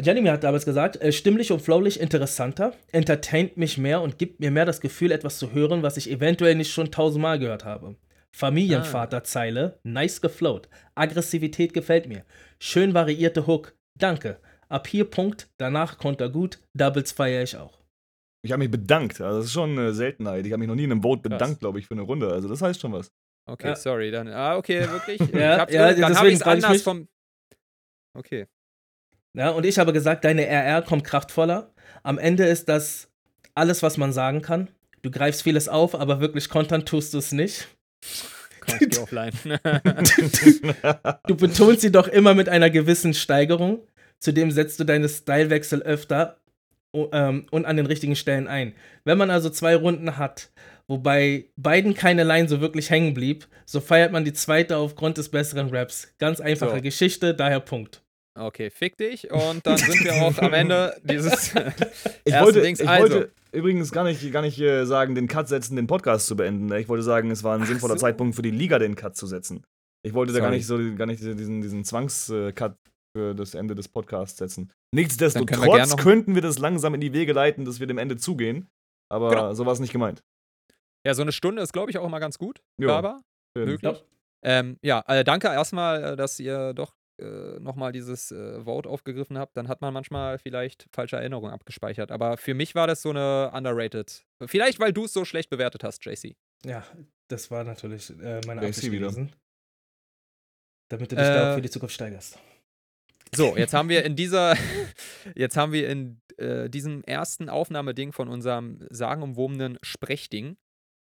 [0.02, 4.40] Jenny mir hat damals gesagt, äh, stimmlich und flowlich interessanter, entertaint mich mehr und gibt
[4.40, 7.94] mir mehr das Gefühl, etwas zu hören, was ich eventuell nicht schon tausendmal gehört habe.
[8.34, 10.68] Familienvater-Zeile, nice geflowt.
[10.94, 12.24] Aggressivität gefällt mir.
[12.58, 13.74] Schön variierte Hook.
[13.96, 14.40] Danke.
[14.68, 17.78] Ab hier Punkt, danach Konter gut, Doubles feiere ich auch.
[18.42, 19.20] Ich habe mich bedankt.
[19.20, 20.44] Also das ist schon eine Seltenheit.
[20.46, 21.20] Ich habe mich noch nie in einem Krass.
[21.22, 22.28] bedankt, glaube ich, für eine Runde.
[22.32, 23.12] Also das heißt schon was.
[23.46, 23.76] Okay, Ja.
[23.76, 24.10] sorry.
[24.10, 25.18] Dann, ah, okay, wirklich.
[25.32, 27.08] Ja, ich hab's ja, dann habe deswegen ich es anders vom.
[28.14, 28.46] Okay.
[29.36, 31.72] Ja, und ich habe gesagt, deine RR kommt kraftvoller.
[32.02, 33.08] Am Ende ist das
[33.54, 34.68] alles, was man sagen kann.
[35.02, 37.68] Du greifst vieles auf, aber wirklich kontern tust du es nicht.
[38.60, 39.32] Komm, ich offline.
[41.26, 43.86] Du betonst sie doch immer mit einer gewissen Steigerung.
[44.20, 46.38] Zudem setzt du deine Stylewechsel öfter
[46.94, 48.74] ähm, und an den richtigen Stellen ein.
[49.04, 50.50] Wenn man also zwei Runden hat,
[50.86, 55.28] wobei beiden keine Line so wirklich hängen blieb, so feiert man die zweite aufgrund des
[55.28, 56.14] besseren Raps.
[56.18, 56.82] Ganz einfache So.
[56.82, 58.02] Geschichte, daher Punkt.
[58.36, 59.30] Okay, fick dich.
[59.30, 61.54] Und dann sind wir auch am Ende dieses
[62.24, 62.80] Ich ersten wollte, Dings.
[62.80, 66.26] ich also, wollte übrigens gar nicht, gar nicht äh, sagen, den Cut setzen, den Podcast
[66.26, 66.66] zu beenden.
[66.66, 66.80] ne?
[66.80, 68.00] Ich wollte sagen, es war ein sinnvoller so.
[68.00, 69.64] Zeitpunkt für die Liga, den Cut zu setzen.
[70.06, 70.56] Ich wollte da gar Sorry.
[70.56, 72.76] nicht so gar nicht diesen, diesen Zwangscut
[73.16, 74.70] für das Ende des Podcasts setzen.
[74.92, 78.16] Wir Nichtsdestotrotz noch- könnten wir das langsam in die Wege leiten, dass wir dem Ende
[78.16, 78.68] zugehen.
[79.10, 79.54] Aber Genau.
[79.54, 80.22] so war es nicht gemeint.
[81.06, 82.60] ja, so eine Stunde ist, glaube ich, auch immer ganz gut.
[82.80, 83.22] Ja, Aber
[83.56, 84.04] möglich.
[84.44, 89.38] Ähm, ja, äh, danke erstmal, äh, dass ihr doch äh, nochmal dieses äh, Vote aufgegriffen
[89.38, 89.56] habt.
[89.56, 92.10] Dann hat man manchmal vielleicht falsche Erinnerungen abgespeichert.
[92.10, 94.24] Aber für mich war das so eine underrated.
[94.46, 96.34] Vielleicht, weil du es so schlecht bewertet hast, JC.
[96.64, 96.84] Ja,
[97.28, 99.32] das war natürlich äh, meine Absicht gewesen.
[100.90, 102.38] Damit du dich da Äh, auch für die Zukunft steigerst.
[103.34, 104.56] So, jetzt haben wir in dieser,
[105.34, 110.56] jetzt haben wir in äh, diesem ersten Aufnahmeding von unserem sagenumwobenen Sprechding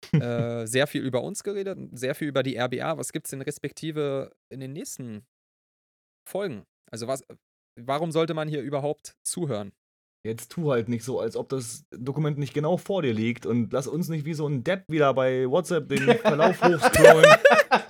[0.14, 2.98] äh, sehr viel über uns geredet, sehr viel über die RBA.
[2.98, 5.26] Was gibt es denn respektive in den nächsten
[6.28, 6.64] Folgen?
[6.92, 7.24] Also was,
[7.80, 9.72] warum sollte man hier überhaupt zuhören?
[10.24, 13.74] Jetzt tu halt nicht so, als ob das Dokument nicht genau vor dir liegt und
[13.74, 17.26] lass uns nicht wie so ein Depp wieder bei WhatsApp den Verlauf hochscrollen.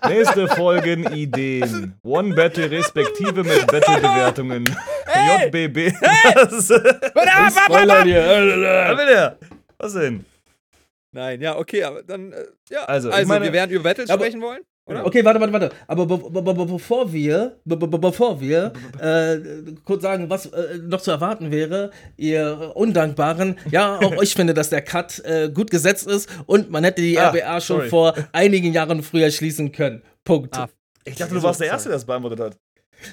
[0.08, 2.00] Nächste Folgen Ideen.
[2.04, 4.64] One Battle respektive mit Battle-Bewertungen.
[4.66, 5.92] JBB.
[6.02, 6.70] Was?
[6.70, 8.24] Was Spoiler dir.
[8.26, 9.38] will der?
[9.78, 10.26] Was denn?
[11.14, 12.86] Nein, ja, okay, aber dann, äh, ja.
[12.86, 14.62] Also, Also, meine- wir werden über Battles sprechen wollen,
[14.92, 15.06] oder?
[15.06, 15.70] Okay, warte, warte, warte.
[15.88, 19.38] Aber be be be bevor wir, be be bevor wir äh,
[19.86, 24.70] kurz sagen, was äh, noch zu erwarten wäre, ihr Undankbaren, ja, auch ich finde, dass
[24.70, 27.90] der Cut äh, gut gesetzt ist und man hätte die Ah, RBA schon sorry.
[27.90, 30.02] vor einigen Jahren früher schließen können.
[30.24, 30.56] Punkt.
[30.58, 30.70] Ah,
[31.06, 32.58] Ich dachte, du warst der Erste, der das beantwortet hat.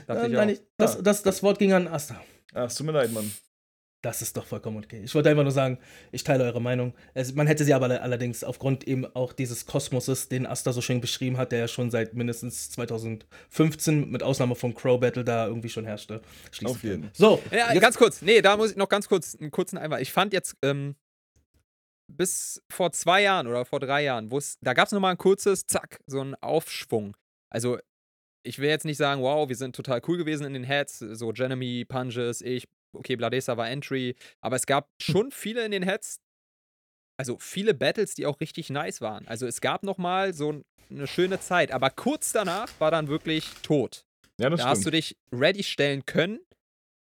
[0.06, 2.16] Dachte Äh, ich nein, ich, das, das, das Wort ging an Asta.
[2.54, 3.30] Ach, es tut mir leid, Mann.
[4.00, 5.00] Das ist doch vollkommen okay.
[5.04, 5.78] Ich wollte einfach nur sagen,
[6.12, 6.94] ich teile eure Meinung.
[7.14, 10.80] Es, man hätte sie aber alle- allerdings aufgrund eben auch dieses Kosmoses, den Asta so
[10.80, 15.48] schön beschrieben hat, der ja schon seit mindestens 2015 mit Ausnahme von Crow Battle da
[15.48, 16.20] irgendwie schon herrschte.
[16.52, 17.00] schließen Auf jeden.
[17.02, 17.10] können.
[17.14, 18.22] So, Ja, ganz kurz.
[18.22, 20.00] Nee, da muss ich noch ganz kurz einen kurzen Einwand.
[20.00, 20.94] Ich fand jetzt ähm,
[22.06, 25.18] bis vor zwei Jahren oder vor drei Jahren, wo es, da gab es nochmal ein
[25.18, 27.16] kurzes, zack, so einen Aufschwung.
[27.50, 27.78] Also,
[28.44, 31.32] ich will jetzt nicht sagen, wow, wir sind total cool gewesen in den Heads, so
[31.32, 36.20] Jeremy, Punches, ich, okay, Bladesa war Entry, aber es gab schon viele in den Heads,
[37.18, 39.26] also viele Battles, die auch richtig nice waren.
[39.26, 43.50] Also, es gab nochmal so ein- eine schöne Zeit, aber kurz danach war dann wirklich
[43.62, 44.04] tot.
[44.40, 44.94] Ja, das Da hast du stimmt.
[44.94, 46.38] dich ready stellen können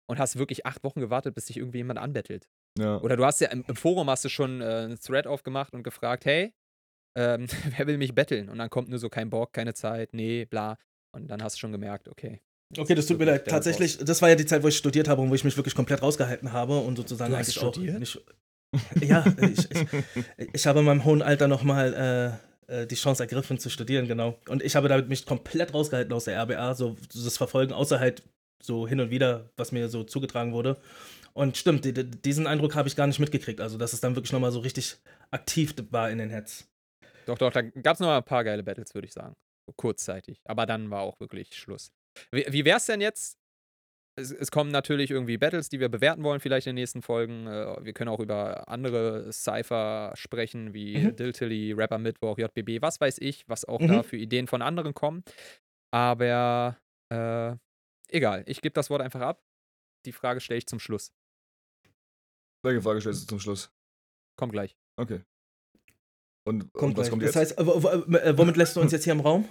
[0.09, 2.49] und hast wirklich acht Wochen gewartet, bis dich irgendwie jemand anbettelt.
[2.79, 2.99] Ja.
[3.01, 5.83] Oder du hast ja im, im Forum hast du schon äh, einen Thread aufgemacht und
[5.85, 6.53] gefragt, hey,
[7.17, 7.47] ähm,
[7.79, 8.49] wer will mich betteln?
[8.49, 10.77] Und dann kommt nur so kein Bock, keine Zeit, nee, bla.
[11.13, 12.41] Und dann hast du schon gemerkt, okay.
[12.79, 13.47] Okay, das tut mir leid.
[13.47, 15.75] Tatsächlich, das war ja die Zeit, wo ich studiert habe und wo ich mich wirklich
[15.75, 17.99] komplett rausgehalten habe und sozusagen Du hast eigentlich auch studiert?
[17.99, 18.21] nicht.
[19.01, 19.87] Ja, ich, ich,
[20.53, 24.39] ich habe in meinem hohen Alter nochmal äh, äh, die Chance ergriffen zu studieren, genau.
[24.49, 28.23] Und ich habe damit mich komplett rausgehalten aus der RBA, so das Verfolgen, außer halt
[28.63, 30.77] so hin und wieder, was mir so zugetragen wurde.
[31.33, 33.61] Und stimmt, die, die, diesen Eindruck habe ich gar nicht mitgekriegt.
[33.61, 34.97] Also, dass es dann wirklich nochmal so richtig
[35.31, 36.69] aktiv war in den Heads.
[37.27, 39.35] Doch, doch, da gab es noch mal ein paar geile Battles, würde ich sagen.
[39.77, 40.41] Kurzzeitig.
[40.45, 41.93] Aber dann war auch wirklich Schluss.
[42.33, 43.37] Wie, wie wär's denn jetzt?
[44.19, 47.47] Es, es kommen natürlich irgendwie Battles, die wir bewerten wollen, vielleicht in den nächsten Folgen.
[47.47, 51.17] Äh, Wir können auch über andere Cypher sprechen, wie Mhm.
[51.17, 53.89] Diltilly, Rapper Mittwoch, JBB, was weiß ich, was auch Mhm.
[53.89, 55.23] da für Ideen von anderen kommen.
[55.93, 56.77] Aber
[57.13, 57.55] äh,
[58.09, 59.43] egal, ich gebe das Wort einfach ab.
[60.07, 61.13] Die Frage stelle ich zum Schluss.
[62.65, 63.71] Welche Frage stellst du zum Schluss?
[64.37, 64.77] Kommt gleich.
[64.97, 65.23] Okay.
[66.47, 67.11] Und, Kommt und was gleich.
[67.11, 67.59] kommt das jetzt?
[67.59, 69.49] heißt, w- w- äh, womit lässt du uns jetzt hier im Raum?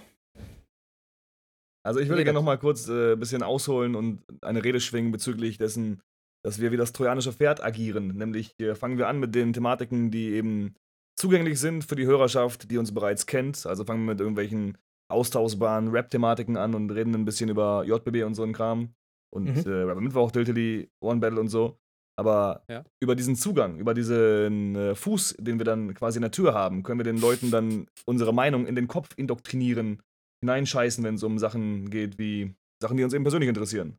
[1.82, 5.12] Also ich würde gerne noch mal kurz ein äh, bisschen ausholen und eine Rede schwingen
[5.12, 6.00] bezüglich dessen,
[6.44, 8.16] dass wir wie das trojanische Pferd agieren.
[8.16, 10.74] Nämlich äh, fangen wir an mit den Thematiken, die eben
[11.18, 13.66] zugänglich sind für die Hörerschaft, die uns bereits kennt.
[13.66, 14.76] Also fangen wir mit irgendwelchen
[15.10, 18.94] austauschbaren Rap-Thematiken an und reden ein bisschen über JBB und so einen Kram.
[19.32, 19.70] Und Mhm.
[19.72, 21.78] äh, Rapper Mittwoch, Diltily, One Battle und so.
[22.18, 22.84] Aber Ja.
[23.00, 26.82] über diesen Zugang, über diesen äh, Fuß, den wir dann quasi in der Tür haben,
[26.82, 30.02] können wir den Leuten dann unsere Meinung in den Kopf indoktrinieren,
[30.40, 33.98] hineinscheißen, wenn es um Sachen geht, wie Sachen, die uns eben persönlich interessieren.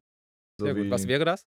[0.59, 0.89] So Sehr gut.
[0.89, 1.45] Was wäre das?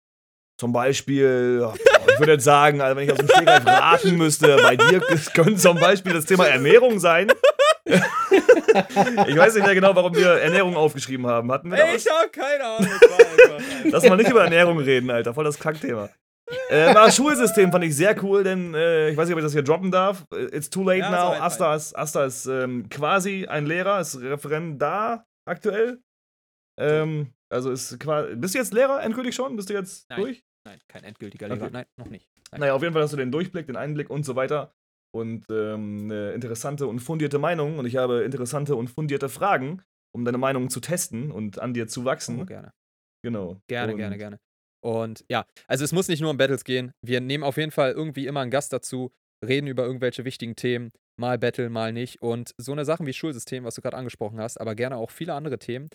[0.59, 1.73] zum Beispiel, ja,
[2.13, 5.01] ich würde jetzt sagen, also wenn ich aus dem Stegreif raten müsste, bei dir
[5.33, 7.31] könnte zum Beispiel das Thema Ernährung sein.
[7.85, 11.51] ich weiß nicht mehr genau, warum wir Ernährung aufgeschrieben haben.
[11.51, 12.05] Hatten wir da was?
[12.05, 12.89] hab keine Ahnung.
[13.91, 15.33] Lass mal nicht über Ernährung reden, Alter.
[15.33, 16.09] Voll das Kackthema.
[16.69, 19.53] Äh, das Schulsystem fand ich sehr cool, denn äh, ich weiß nicht, ob ich das
[19.53, 20.25] hier droppen darf.
[20.31, 21.17] It's too late Ja, now.
[21.17, 26.01] alright, Asta ist, Asta ist ähm, quasi ein Lehrer, ist Referendar aktuell.
[26.79, 28.35] Ähm, also ist quasi.
[28.35, 29.55] Bist du jetzt Lehrer endgültig schon?
[29.55, 30.19] Bist du jetzt Nein.
[30.21, 30.43] durch?
[30.65, 31.55] Nein, kein endgültiger Okay.
[31.55, 31.69] Lehrer.
[31.71, 32.29] Nein, noch nicht.
[32.51, 32.61] Nein.
[32.61, 34.73] Naja, auf jeden Fall hast du den Durchblick, den Einblick und so weiter.
[35.13, 37.79] Und ähm, eine interessante und fundierte Meinung.
[37.79, 39.81] Und ich habe interessante und fundierte Fragen,
[40.13, 42.41] um deine Meinung zu testen und an dir zu wachsen.
[42.41, 42.71] Oh, gerne.
[43.23, 43.59] Genau.
[43.67, 44.39] Gerne, und gerne, gerne.
[44.84, 46.91] Und ja, also es muss nicht nur um Battles gehen.
[47.05, 49.11] Wir nehmen auf jeden Fall irgendwie immer einen Gast dazu,
[49.45, 50.91] reden über irgendwelche wichtigen Themen.
[51.19, 52.21] Mal Battle, mal nicht.
[52.21, 55.34] Und so eine Sachen wie Schulsystem, was du gerade angesprochen hast, aber gerne auch viele
[55.34, 55.89] andere Themen.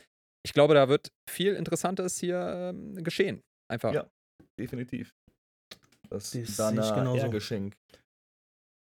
[0.45, 3.43] Ich glaube, da wird viel Interessantes hier ähm, geschehen.
[3.71, 3.95] Einfach.
[3.95, 4.09] Ja.
[4.59, 5.13] Definitiv.
[6.11, 7.31] Das Das ich Dana genauso.
[7.31, 7.75] Geschenk.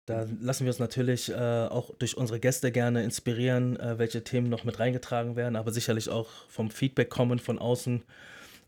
[0.07, 4.51] Da lassen wir uns natürlich äh, auch durch unsere Gäste gerne inspirieren, äh, welche Themen
[4.51, 8.03] noch mit reingetragen werden, aber sicherlich auch vom Feedback kommen von außen,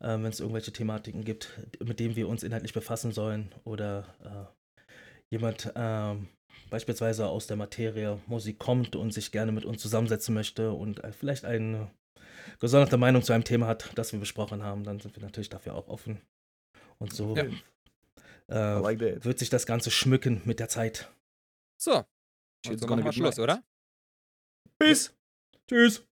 [0.01, 1.51] äh, wenn es irgendwelche Thematiken gibt,
[1.85, 4.75] mit denen wir uns inhaltlich befassen sollen oder äh,
[5.31, 6.29] jemand ähm,
[6.71, 11.13] beispielsweise aus der Materie Musik kommt und sich gerne mit uns zusammensetzen möchte und äh,
[11.13, 11.91] vielleicht eine
[12.61, 15.75] gesonderte Meinung zu einem Thema hat, das wir besprochen haben, dann sind wir natürlich dafür
[15.75, 16.21] auch offen.
[16.99, 17.45] Und so Ja.
[18.49, 21.11] Äh, like wird sich das Ganze schmücken mit der Zeit.
[21.77, 21.97] So.
[21.97, 22.07] Und
[22.65, 23.63] Shit's so gonna machen wir Schluss, oder?
[24.79, 25.15] Peace.
[25.69, 26.07] Tschüss.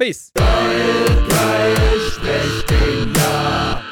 [0.00, 0.32] Peace.
[0.34, 3.82] Geil, geil, Sprechkinder.